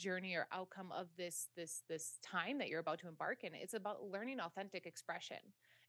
[0.01, 3.53] journey or outcome of this this this time that you're about to embark in?
[3.53, 5.37] It's about learning authentic expression.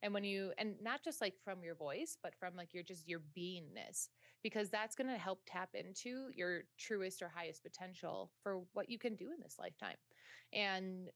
[0.02, 3.08] And when you and not just like from your voice, but from like your just
[3.08, 4.08] your beingness
[4.42, 8.98] because that's going to help tap into your truest or highest potential for what you
[8.98, 9.96] can do in this lifetime.
[10.52, 11.08] And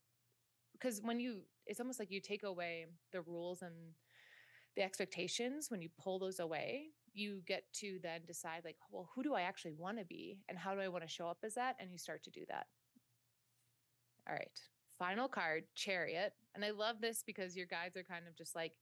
[0.72, 3.74] because when you, it's almost like you take away the rules and
[4.76, 9.22] the expectations, when you pull those away, you get to then decide, like, well, who
[9.22, 10.38] do I actually want to be?
[10.48, 11.76] And how do I want to show up as that?
[11.80, 12.66] And you start to do that.
[14.28, 14.60] All right.
[14.98, 16.32] Final card, Chariot.
[16.54, 18.72] And I love this because your guides are kind of just like,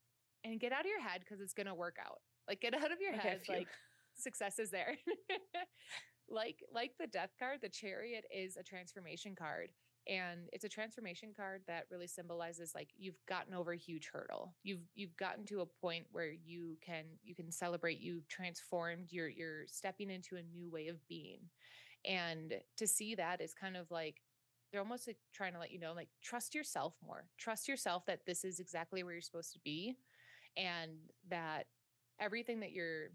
[0.44, 2.20] and get out of your head because it's going to work out.
[2.48, 3.42] Like, get out of your Okay, head.
[3.48, 3.68] Like,
[4.14, 4.96] success is there.
[6.28, 9.70] like like the death card, the chariot is a transformation card.
[10.08, 14.54] and it's a transformation card that really symbolizes like you've gotten over a huge hurdle
[14.62, 19.28] you've you've gotten to a point where you can you can celebrate you've transformed you're
[19.28, 21.40] you're stepping into a new way of being
[22.04, 24.20] and to see that is kind of like
[24.74, 28.26] they're almost like trying to let you know like trust yourself more trust yourself that
[28.26, 29.96] this is exactly where you're supposed to be
[30.56, 30.92] and
[31.30, 31.66] that
[32.20, 33.10] everything that you're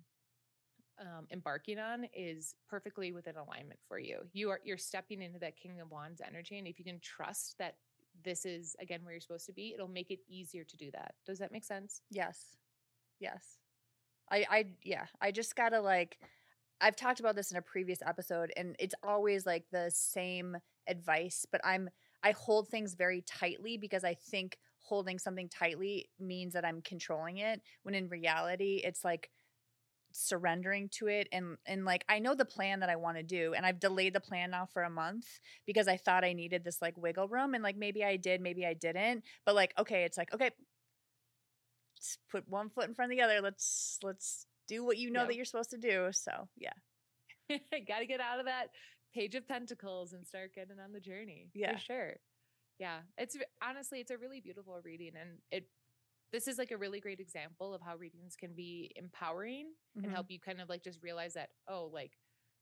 [0.99, 4.20] um, embarking on is perfectly within alignment for you.
[4.34, 7.55] You are you're stepping into that King of Wands energy, and if you can trust
[7.60, 7.76] that
[8.24, 11.16] this is again where you're supposed to be, it'll make it easier to do that.
[11.26, 12.01] Does that make sense?
[12.12, 12.57] Yes.
[13.20, 13.57] Yes.
[14.32, 16.18] I I yeah, I just got to like
[16.82, 20.57] I've talked about this in a previous episode and it's always like the same
[20.89, 21.89] advice, but I'm
[22.21, 27.37] I hold things very tightly because I think holding something tightly means that I'm controlling
[27.37, 29.29] it when in reality it's like
[30.11, 33.53] surrendering to it and and like I know the plan that I want to do
[33.53, 35.27] and I've delayed the plan now for a month
[35.67, 38.65] because I thought I needed this like wiggle room and like maybe I did maybe
[38.65, 40.49] I didn't but like okay it's like okay
[42.31, 45.35] put one foot in front of the other let's let's do what you know that
[45.35, 46.73] you're supposed to do so yeah.
[47.87, 48.67] Got to get out of that
[49.14, 51.74] page of pentacles and start getting on the journey yeah.
[51.74, 52.16] for sure.
[52.80, 55.68] Yeah it's honestly it's a really beautiful reading and it
[56.32, 60.05] this is like a really great example of how readings can be empowering mm-hmm.
[60.05, 62.12] and help you kind of like just realize that oh like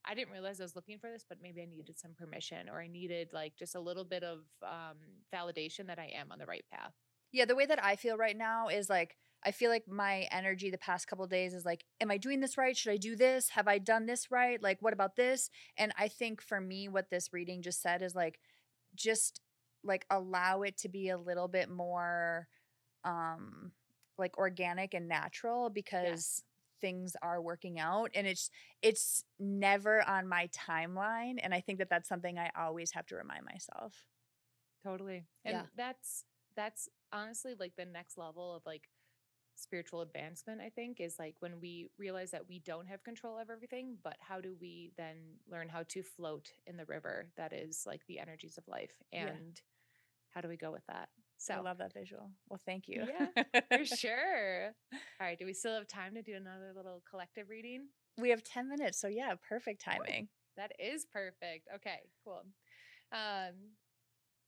[0.05, 2.81] i didn't realize i was looking for this but maybe i needed some permission or
[2.81, 4.97] i needed like just a little bit of um,
[5.33, 6.93] validation that i am on the right path.
[7.31, 10.69] Yeah the way that i feel right now is like i feel like my energy
[10.69, 12.75] the past couple days is like am i doing this right?
[12.75, 13.49] Should i do this?
[13.49, 14.61] Have i done this right?
[14.61, 15.49] Like what about this?
[15.77, 18.39] And i think for me what this reading just said is like
[18.95, 19.41] just
[19.83, 22.47] like allow it to be a little bit more
[23.03, 23.71] um
[24.17, 26.43] like organic and natural because
[26.81, 28.49] things are working out and it's
[28.81, 33.15] it's never on my timeline and i think that that's something i always have to
[33.15, 34.05] remind myself.
[34.83, 35.25] Totally.
[35.43, 35.61] And yeah.
[35.75, 36.23] that's
[36.55, 38.87] that's honestly like the next level of like
[39.57, 43.49] spiritual advancement i think is like when we realize that we don't have control of
[43.49, 45.15] everything but how do we then
[45.51, 49.27] learn how to float in the river that is like the energies of life and
[49.27, 49.61] yeah.
[50.29, 52.31] how do we go with that so I love that visual.
[52.49, 53.05] Well, thank you.
[53.07, 54.73] Yeah, for sure.
[54.93, 55.37] All right.
[55.37, 57.89] Do we still have time to do another little collective reading?
[58.17, 58.99] We have 10 minutes.
[58.99, 60.29] So, yeah, perfect timing.
[60.57, 61.67] That is perfect.
[61.75, 62.41] Okay, cool.
[63.11, 63.53] Um,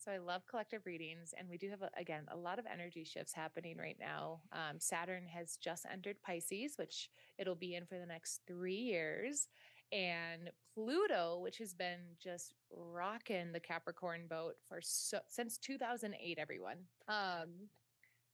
[0.10, 3.34] so I love collective readings, and we do have again a lot of energy shifts
[3.34, 4.42] happening right now.
[4.52, 9.48] Um, Saturn has just entered Pisces, which it'll be in for the next three years,
[9.92, 16.78] and Pluto, which has been just rocking the Capricorn boat for so, since 2008, everyone.
[17.08, 17.70] Um,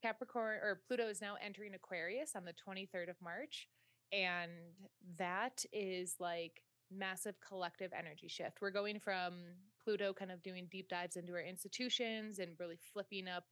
[0.02, 3.68] Capricorn or Pluto is now entering Aquarius on the 23rd of March.
[4.12, 4.52] And
[5.18, 6.62] that is like
[6.96, 8.60] massive collective energy shift.
[8.62, 9.34] We're going from
[9.86, 13.46] Pluto kind of doing deep dives into our institutions and really flipping up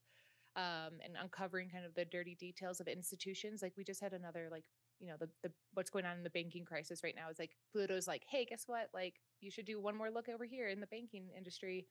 [0.56, 3.62] um, and uncovering kind of the dirty details of institutions.
[3.62, 4.66] Like we just had another like
[5.00, 7.52] you know the the what's going on in the banking crisis right now is like
[7.72, 8.90] Pluto's like, hey, guess what?
[8.94, 11.88] Like you should do one more look over here in the banking industry.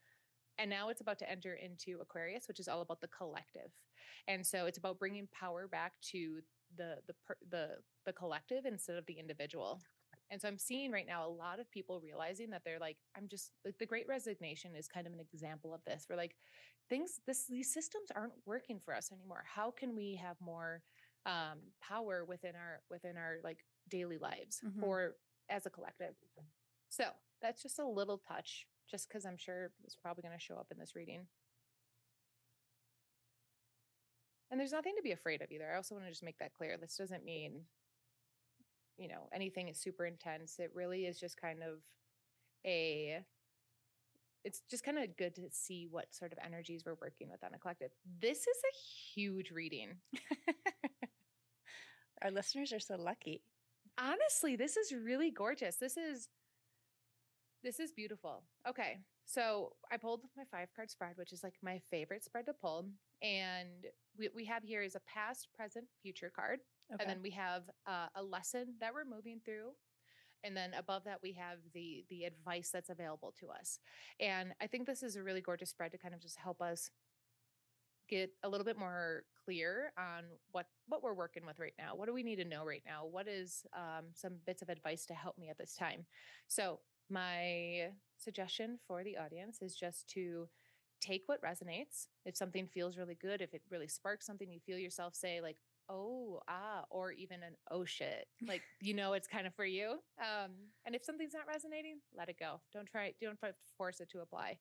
[0.59, 3.70] And now it's about to enter into Aquarius, which is all about the collective.
[4.28, 6.40] And so it's about bringing power back to
[6.76, 7.14] the the
[7.51, 7.68] the
[8.07, 9.80] the collective instead of the individual.
[10.33, 13.28] And so I'm seeing right now a lot of people realizing that they're like, I'm
[13.28, 16.07] just like the great resignation is kind of an example of this.
[16.09, 16.35] We're like,
[16.89, 19.45] things this these systems aren't working for us anymore.
[19.47, 20.83] How can we have more
[21.26, 23.59] um, power within our within our like
[23.89, 24.83] daily lives mm-hmm.
[24.83, 25.14] or
[25.51, 26.14] as a collective.
[26.89, 27.05] So
[27.41, 30.68] that's just a little touch, just because I'm sure it's probably going to show up
[30.70, 31.26] in this reading.
[34.51, 35.70] And there's nothing to be afraid of either.
[35.72, 36.76] I also want to just make that clear.
[36.76, 37.62] This doesn't mean,
[38.97, 40.57] you know, anything is super intense.
[40.59, 41.78] It really is just kind of
[42.64, 43.24] a
[44.45, 47.55] it's just kind of good to see what sort of energies we're working with on
[47.55, 47.90] a collective.
[48.20, 48.76] This is a
[49.14, 49.90] huge reading.
[52.22, 53.43] Our listeners are so lucky.
[53.99, 55.76] Honestly, this is really gorgeous.
[55.76, 56.28] This is
[57.62, 58.43] this is beautiful.
[58.68, 58.99] Okay.
[59.24, 62.86] So I pulled my five card spread, which is like my favorite spread to pull.
[63.22, 63.86] And
[64.18, 66.59] we, we have here is a past, present, future card.
[66.93, 67.03] Okay.
[67.03, 69.70] And then we have uh, a lesson that we're moving through.
[70.45, 73.78] And then above that, we have the the advice that's available to us.
[74.18, 76.91] And I think this is a really gorgeous spread to kind of just help us
[78.09, 81.95] get a little bit more clear on what what we're working with right now.
[81.95, 83.07] What do we need to know right now?
[83.07, 86.07] What is um, some bits of advice to help me at this time?
[86.49, 90.49] So my suggestion for the audience is just to
[91.01, 92.07] take what resonates.
[92.24, 95.57] If something feels really good, if it really sparks something, you feel yourself say like,
[95.89, 99.99] "Oh, ah," or even an "Oh shit," like you know it's kind of for you.
[100.20, 100.53] Um,
[100.87, 102.61] and if something's not resonating, let it go.
[102.72, 103.14] Don't try.
[103.20, 103.39] Don't
[103.76, 104.59] force it to apply.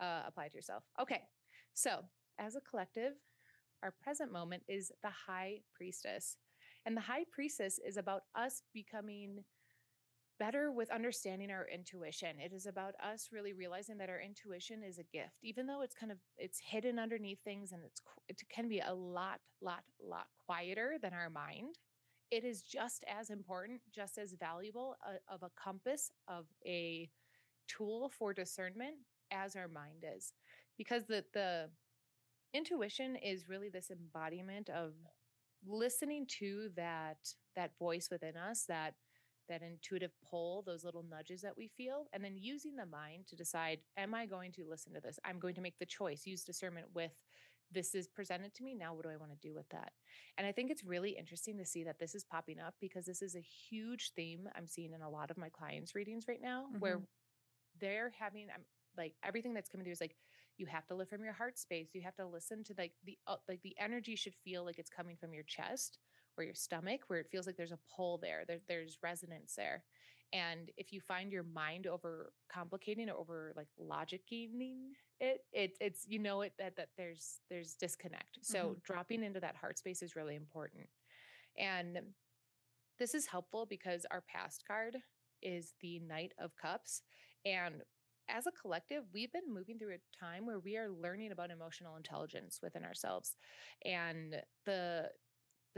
[0.00, 0.84] uh, apply to yourself.
[1.00, 1.22] Okay.
[1.74, 2.04] So,
[2.38, 3.14] as a collective,
[3.82, 6.36] our present moment is the high priestess.
[6.86, 9.44] And the high priestess is about us becoming
[10.38, 12.38] better with understanding our intuition.
[12.38, 15.94] It is about us really realizing that our intuition is a gift, even though it's
[15.94, 20.26] kind of it's hidden underneath things and it's it can be a lot, lot, lot
[20.46, 21.76] quieter than our mind.
[22.30, 27.08] It is just as important, just as valuable uh, of a compass of a
[27.68, 28.96] tool for discernment
[29.30, 30.32] as our mind is,
[30.76, 31.70] because the the
[32.54, 34.92] intuition is really this embodiment of
[35.66, 37.18] listening to that
[37.56, 38.94] that voice within us that
[39.48, 43.36] that intuitive pull, those little nudges that we feel, and then using the mind to
[43.36, 45.18] decide, am I going to listen to this?
[45.24, 47.12] I'm going to make the choice, use discernment with
[47.70, 48.74] this is presented to me.
[48.74, 49.92] Now, what do I want to do with that?
[50.38, 53.20] And I think it's really interesting to see that this is popping up because this
[53.20, 56.66] is a huge theme I'm seeing in a lot of my clients' readings right now,
[56.68, 56.78] mm-hmm.
[56.78, 57.00] where
[57.80, 58.64] they're having, I'm
[58.96, 60.16] like, everything that's coming through is like,
[60.56, 61.90] you have to live from your heart space.
[61.92, 64.90] You have to listen to like the, uh, like the energy should feel like it's
[64.90, 65.98] coming from your chest
[66.38, 69.82] or your stomach where it feels like there's a pull there, there there's resonance there.
[70.32, 74.50] And if you find your mind over complicating or over like logicking
[75.20, 78.38] it, it it's you know it that that there's there's disconnect.
[78.42, 78.72] So mm-hmm.
[78.84, 80.86] dropping into that heart space is really important.
[81.58, 81.98] And
[82.98, 84.96] this is helpful because our past card
[85.42, 87.02] is the Knight of Cups.
[87.44, 87.82] And
[88.28, 91.96] as a collective, we've been moving through a time where we are learning about emotional
[91.96, 93.36] intelligence within ourselves.
[93.84, 94.36] And
[94.66, 95.08] the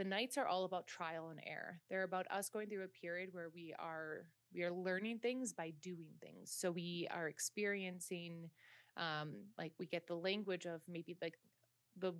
[0.00, 1.78] the knights are all about trial and error.
[1.90, 4.24] They're about us going through a period where we are
[4.54, 6.50] we are learning things by doing things.
[6.56, 8.48] So we are experiencing
[8.96, 11.34] um like we get the language of maybe like
[11.98, 12.14] the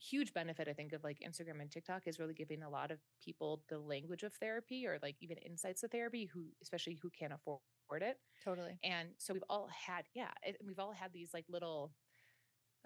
[0.00, 3.00] huge benefit I think of like Instagram and TikTok is really giving a lot of
[3.20, 7.32] people the language of therapy or like even insights of therapy who especially who can't
[7.32, 8.18] afford it.
[8.44, 8.78] Totally.
[8.84, 11.90] And so we've all had yeah, it, we've all had these like little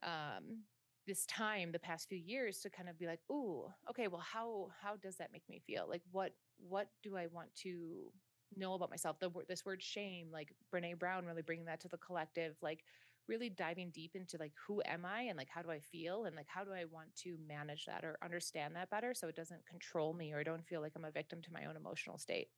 [0.03, 0.63] um
[1.09, 4.69] this time the past few years to kind of be like ooh okay well how
[4.83, 5.87] how does that make me feel?
[5.89, 8.13] Like what what do i want to
[8.57, 9.19] know about myself?
[9.21, 12.85] The this word shame like brene brown really bringing that to the collective like
[13.29, 16.35] really diving deep into like who am i and like how do i feel and
[16.35, 19.67] like how do i want to manage that or understand that better so it doesn't
[19.67, 22.49] control me or i don't feel like i'm a victim to my own emotional state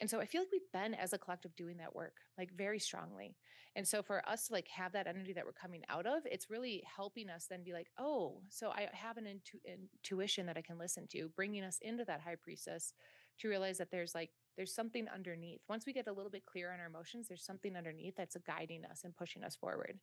[0.00, 2.78] and so I feel like we've been as a collective doing that work like very
[2.78, 3.36] strongly.
[3.76, 6.50] And so for us to like have that energy that we're coming out of, it's
[6.50, 10.62] really helping us then be like, oh, so I have an intu- intuition that I
[10.62, 12.92] can listen to, bringing us into that high priestess
[13.40, 15.60] to realize that there's like there's something underneath.
[15.68, 18.84] Once we get a little bit clear on our emotions, there's something underneath that's guiding
[18.84, 20.00] us and pushing us forward.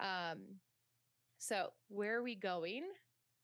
[0.00, 0.56] Um,
[1.38, 2.82] so where are we going?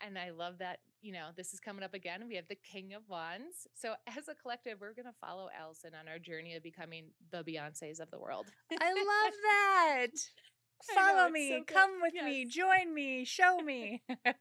[0.01, 2.25] And I love that, you know, this is coming up again.
[2.29, 3.67] We have the King of Wands.
[3.75, 7.43] So, as a collective, we're going to follow Allison on our journey of becoming the
[7.43, 8.47] Beyonces of the world.
[8.71, 10.07] I love that.
[10.95, 12.25] follow know, me, so come with yes.
[12.25, 14.03] me, join me, show me.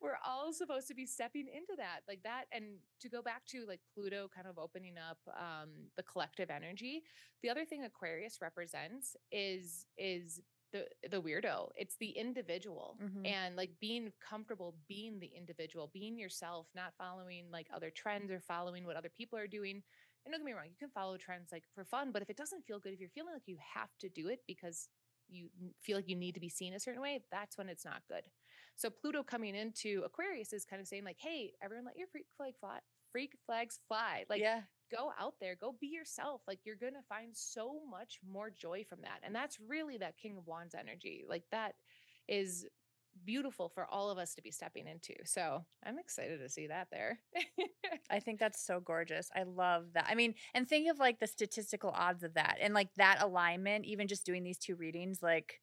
[0.00, 2.64] we're all supposed to be stepping into that like that and
[3.00, 7.02] to go back to like pluto kind of opening up um the collective energy
[7.42, 10.40] the other thing aquarius represents is is
[10.72, 13.24] the the weirdo it's the individual mm-hmm.
[13.24, 18.40] and like being comfortable being the individual being yourself not following like other trends or
[18.40, 19.82] following what other people are doing.
[20.24, 22.36] And don't get me wrong you can follow trends like for fun but if it
[22.36, 24.88] doesn't feel good if you're feeling like you have to do it because
[25.28, 25.48] you
[25.82, 28.24] feel like you need to be seen a certain way that's when it's not good.
[28.76, 32.26] So pluto coming into aquarius is kind of saying like hey everyone let your freak
[32.36, 32.78] flag fly
[33.10, 34.24] freak flags fly.
[34.28, 36.42] Like yeah go out there, go be yourself.
[36.46, 39.20] Like you're going to find so much more joy from that.
[39.22, 41.24] And that's really that King of Wands energy.
[41.28, 41.74] Like that
[42.28, 42.66] is
[43.24, 45.14] beautiful for all of us to be stepping into.
[45.24, 47.18] So I'm excited to see that there.
[48.10, 49.30] I think that's so gorgeous.
[49.34, 50.06] I love that.
[50.08, 53.84] I mean, and think of like the statistical odds of that and like that alignment,
[53.86, 55.60] even just doing these two readings, like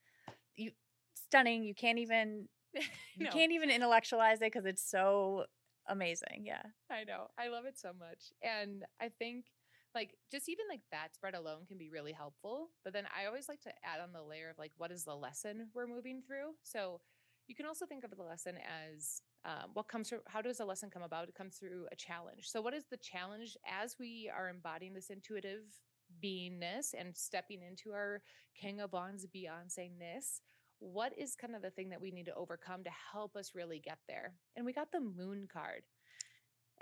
[0.56, 0.72] you
[1.16, 1.64] stunning.
[1.64, 2.48] You can't even
[3.16, 3.32] you no.
[3.32, 5.46] can't even intellectualize it because it's so
[5.88, 6.44] amazing.
[6.46, 6.64] Yeah.
[6.90, 7.28] I know.
[7.38, 8.32] I love it so much.
[8.42, 9.46] And I think
[9.94, 12.70] like just even like that spread alone can be really helpful.
[12.84, 15.16] But then I always like to add on the layer of like what is the
[15.16, 16.54] lesson we're moving through.
[16.64, 17.00] So
[17.48, 20.66] you can also think of the lesson as um, what comes through how does a
[20.66, 24.32] lesson come about it comes through a challenge so what is the challenge as we
[24.36, 25.62] are embodying this intuitive
[26.24, 28.22] beingness and stepping into our
[28.60, 30.42] king of wands beyonce ness
[30.86, 33.80] what is kind of the thing that we need to overcome to help us really
[33.80, 34.34] get there?
[34.56, 35.84] And we got the moon card.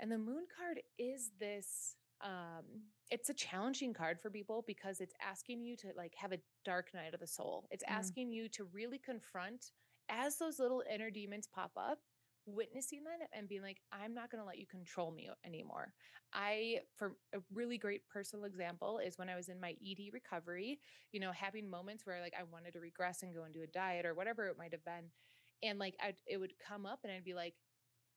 [0.00, 2.64] And the moon card is this um
[3.10, 6.92] it's a challenging card for people because it's asking you to like have a dark
[6.94, 7.66] night of the soul.
[7.70, 7.92] It's mm.
[7.92, 9.72] asking you to really confront
[10.08, 11.98] as those little inner demons pop up,
[12.46, 15.92] witnessing that and being like, I'm not going to let you control me anymore.
[16.32, 20.80] I, for a really great personal example, is when I was in my ED recovery,
[21.12, 23.66] you know, having moments where like I wanted to regress and go and do a
[23.66, 25.10] diet or whatever it might have been.
[25.62, 27.54] And like I, it would come up and I'd be like,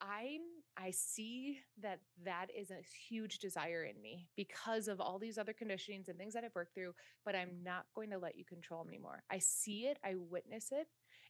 [0.02, 0.42] I'm
[0.80, 5.54] I see that that is a huge desire in me because of all these other
[5.54, 6.94] conditionings and things that I've worked through,
[7.26, 9.24] but I'm not going to let you control me anymore.
[9.32, 10.88] I see it, I witness it,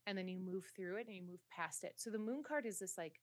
[0.07, 1.93] and then you move through it and you move past it.
[1.97, 3.19] So the moon card is this like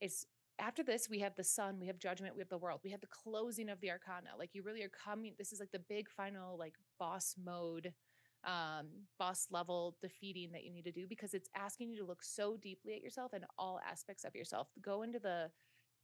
[0.00, 0.24] it's
[0.58, 3.00] after this we have the sun, we have judgment, we have the world, we have
[3.00, 4.30] the closing of the arcana.
[4.38, 7.92] Like you really are coming this is like the big final like boss mode
[8.44, 8.86] um,
[9.18, 12.56] boss level defeating that you need to do because it's asking you to look so
[12.56, 14.68] deeply at yourself and all aspects of yourself.
[14.80, 15.50] Go into the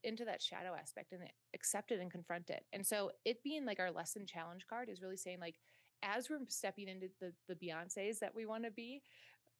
[0.05, 1.23] into that shadow aspect and
[1.55, 2.65] accept it and confront it.
[2.73, 5.57] And so it being like our lesson challenge card is really saying like
[6.03, 9.03] as we're stepping into the the Beyonces that we want to be,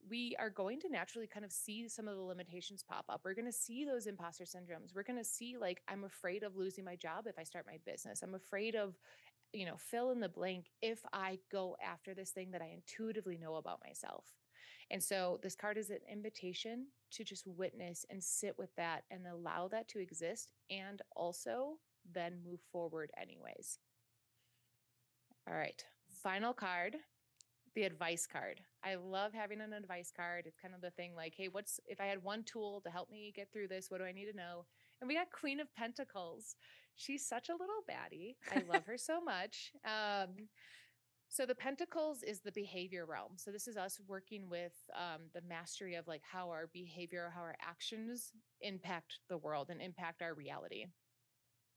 [0.09, 3.23] we are going to naturally kind of see some of the limitations pop up.
[3.25, 4.95] We're going to see those imposter syndromes.
[4.95, 7.79] We're going to see like I'm afraid of losing my job if I start my
[7.85, 8.23] business.
[8.23, 8.97] I'm afraid of
[9.53, 13.39] you know, fill in the blank if I go after this thing that I intuitively
[13.39, 14.25] know about myself.
[14.91, 19.27] And so this card is an invitation to just witness and sit with that and
[19.27, 21.79] allow that to exist and also
[22.13, 23.79] then move forward anyways.
[25.49, 26.97] All right, final card,
[27.75, 28.61] the advice card.
[28.87, 30.45] I love having an advice card.
[30.47, 33.11] It's kind of the thing like, hey, what's if I had one tool to help
[33.11, 34.65] me get through this, what do I need to know?
[35.01, 36.55] And we got Queen of Pentacles.
[36.95, 38.37] She's such a little baddie.
[38.55, 39.73] I love her so much.
[39.85, 40.49] Um,
[41.29, 43.33] so the pentacles is the behavior realm.
[43.37, 47.43] So this is us working with um, the mastery of like how our behavior, how
[47.43, 50.87] our actions impact the world and impact our reality.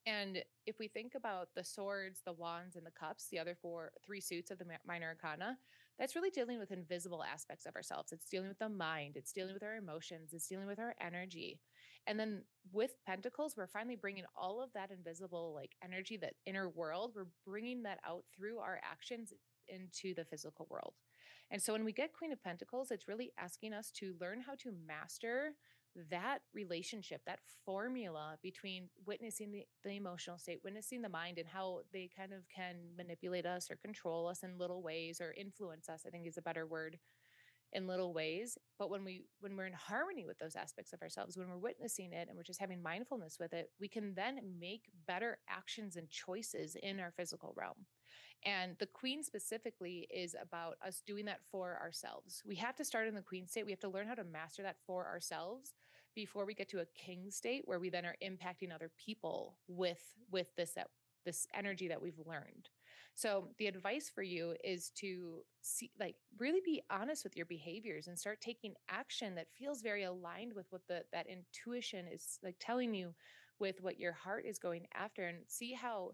[0.05, 3.91] And if we think about the swords, the wands, and the cups, the other four,
[4.05, 5.57] three suits of the minor arcana,
[5.99, 8.11] that's really dealing with invisible aspects of ourselves.
[8.11, 11.59] It's dealing with the mind, it's dealing with our emotions, it's dealing with our energy.
[12.07, 16.69] And then with Pentacles, we're finally bringing all of that invisible, like energy, that inner
[16.69, 19.33] world, we're bringing that out through our actions
[19.67, 20.93] into the physical world.
[21.51, 24.53] And so when we get Queen of Pentacles, it's really asking us to learn how
[24.59, 25.53] to master
[26.09, 31.81] that relationship, that formula between witnessing the, the emotional state, witnessing the mind, and how
[31.93, 36.03] they kind of can manipulate us or control us in little ways or influence us,
[36.05, 36.97] I think is a better word
[37.73, 38.57] in little ways.
[38.77, 42.13] But when we when we're in harmony with those aspects of ourselves when we're witnessing
[42.13, 46.09] it and we're just having mindfulness with it we can then make better actions and
[46.09, 47.85] choices in our physical realm.
[48.45, 52.41] And the queen specifically is about us doing that for ourselves.
[52.45, 53.65] We have to start in the queen state.
[53.65, 55.73] We have to learn how to master that for ourselves
[56.15, 60.01] before we get to a king state where we then are impacting other people with
[60.31, 60.83] with this uh,
[61.25, 62.69] this energy that we've learned.
[63.15, 68.07] So the advice for you is to see like really be honest with your behaviors
[68.07, 72.55] and start taking action that feels very aligned with what the that intuition is like
[72.59, 73.13] telling you
[73.59, 76.11] with what your heart is going after and see how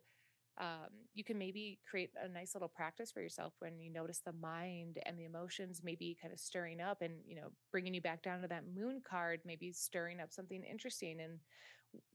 [0.58, 4.32] um, you can maybe create a nice little practice for yourself when you notice the
[4.32, 8.24] mind and the emotions maybe kind of stirring up and you know bringing you back
[8.24, 11.40] down to that moon card maybe stirring up something interesting and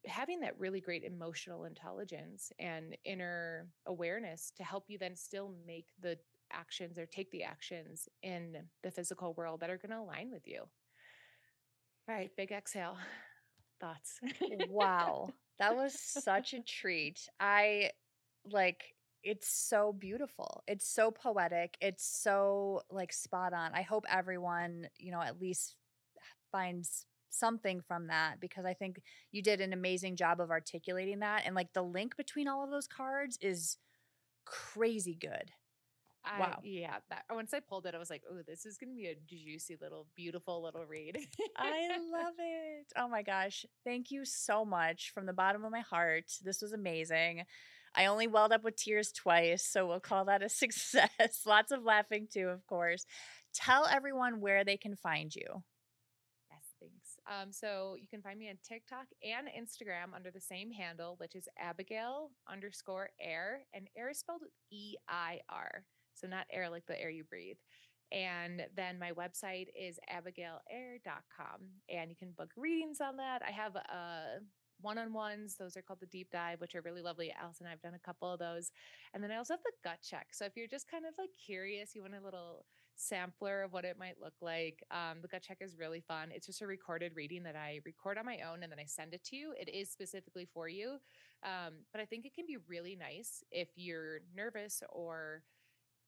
[0.07, 5.87] having that really great emotional intelligence and inner awareness to help you then still make
[6.01, 6.17] the
[6.53, 10.47] actions or take the actions in the physical world that are going to align with
[10.47, 10.61] you.
[12.09, 12.97] All right, big exhale.
[13.81, 14.21] Thoughts.
[14.69, 15.31] wow.
[15.59, 17.21] That was such a treat.
[17.39, 17.91] I
[18.51, 20.63] like it's so beautiful.
[20.67, 21.77] It's so poetic.
[21.81, 23.73] It's so like spot on.
[23.75, 25.77] I hope everyone, you know, at least
[26.51, 31.43] finds something from that because I think you did an amazing job of articulating that.
[31.45, 33.77] And like the link between all of those cards is
[34.45, 35.53] crazy good.
[36.25, 36.59] I, wow.
[36.63, 36.97] Yeah.
[37.09, 39.17] That, once I pulled it, I was like, oh, this is going to be a
[39.27, 41.17] juicy little, beautiful little read.
[41.57, 42.87] I love it.
[42.97, 43.65] Oh my gosh.
[43.85, 46.25] Thank you so much from the bottom of my heart.
[46.43, 47.45] This was amazing.
[47.95, 51.43] I only welled up with tears twice, so we'll call that a success.
[51.47, 53.05] Lots of laughing too, of course.
[53.53, 55.63] Tell everyone where they can find you.
[56.51, 57.19] Yes, thanks.
[57.29, 61.35] Um, so you can find me on TikTok and Instagram under the same handle, which
[61.35, 63.59] is Abigail underscore Eir.
[63.75, 65.85] And Eir is spelled E I R.
[66.15, 67.57] So not air like the air you breathe.
[68.13, 71.61] And then my website is abigaileir.com.
[71.89, 73.43] And you can book readings on that.
[73.47, 74.41] I have uh,
[74.83, 75.57] one on ones.
[75.57, 77.33] Those are called the deep dive, which are really lovely.
[77.33, 78.73] Allison and I've done a couple of those.
[79.15, 80.29] And then I also have the gut check.
[80.33, 82.65] So if you're just kind of like curious, you want a little
[82.97, 84.83] sampler of what it might look like.
[84.91, 86.31] Um, the gut check is really fun.
[86.33, 89.15] It's just a recorded reading that I record on my own and then I send
[89.15, 89.55] it to you.
[89.59, 90.99] It is specifically for you.
[91.43, 95.43] Um, but I think it can be really nice if you're nervous or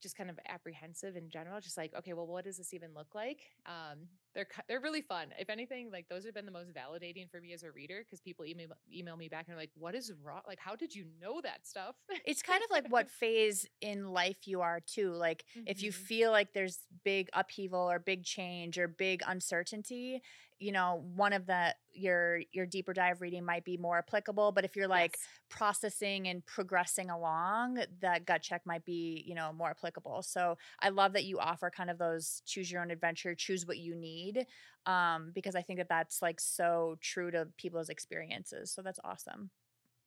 [0.01, 3.15] just kind of apprehensive in general, just like, okay, well, what does this even look
[3.15, 3.39] like?
[3.65, 5.27] Um, they're they're really fun.
[5.39, 8.19] If anything, like those have been the most validating for me as a reader because
[8.19, 10.41] people email email me back and are like, "What is wrong?
[10.47, 11.95] Like, how did you know that stuff?"
[12.25, 15.11] It's kind of like what phase in life you are too.
[15.11, 15.67] Like mm-hmm.
[15.67, 16.03] if you mm-hmm.
[16.03, 20.21] feel like there's big upheaval or big change or big uncertainty,
[20.63, 24.63] you know one of the your your deeper dive reading might be more applicable but
[24.63, 25.27] if you're like yes.
[25.49, 30.87] processing and progressing along that gut check might be you know more applicable so i
[30.87, 34.22] love that you offer kind of those choose your own adventure choose what you need
[34.85, 39.49] um, because i think that that's like so true to people's experiences so that's awesome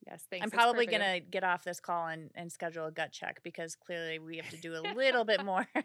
[0.05, 0.43] Yes, thanks.
[0.43, 3.75] I'm probably going to get off this call and, and schedule a gut check because
[3.75, 5.67] clearly we have to do a little bit more.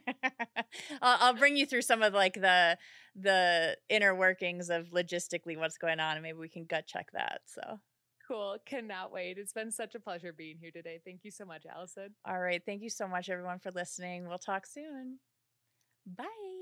[1.02, 2.76] I'll, I'll, bring you through some of like the
[3.16, 7.40] the inner workings of logistically what's going on, and maybe we can gut check that.
[7.46, 7.80] So
[8.28, 8.58] cool.
[8.64, 9.38] Cannot wait.
[9.38, 11.00] It's been such a pleasure being here today.
[11.04, 12.14] Thank you so much, Allison.
[12.24, 12.62] All right.
[12.64, 14.28] Thank you so much, everyone, for listening.
[14.28, 15.18] We'll talk soon.
[16.06, 16.61] Bye.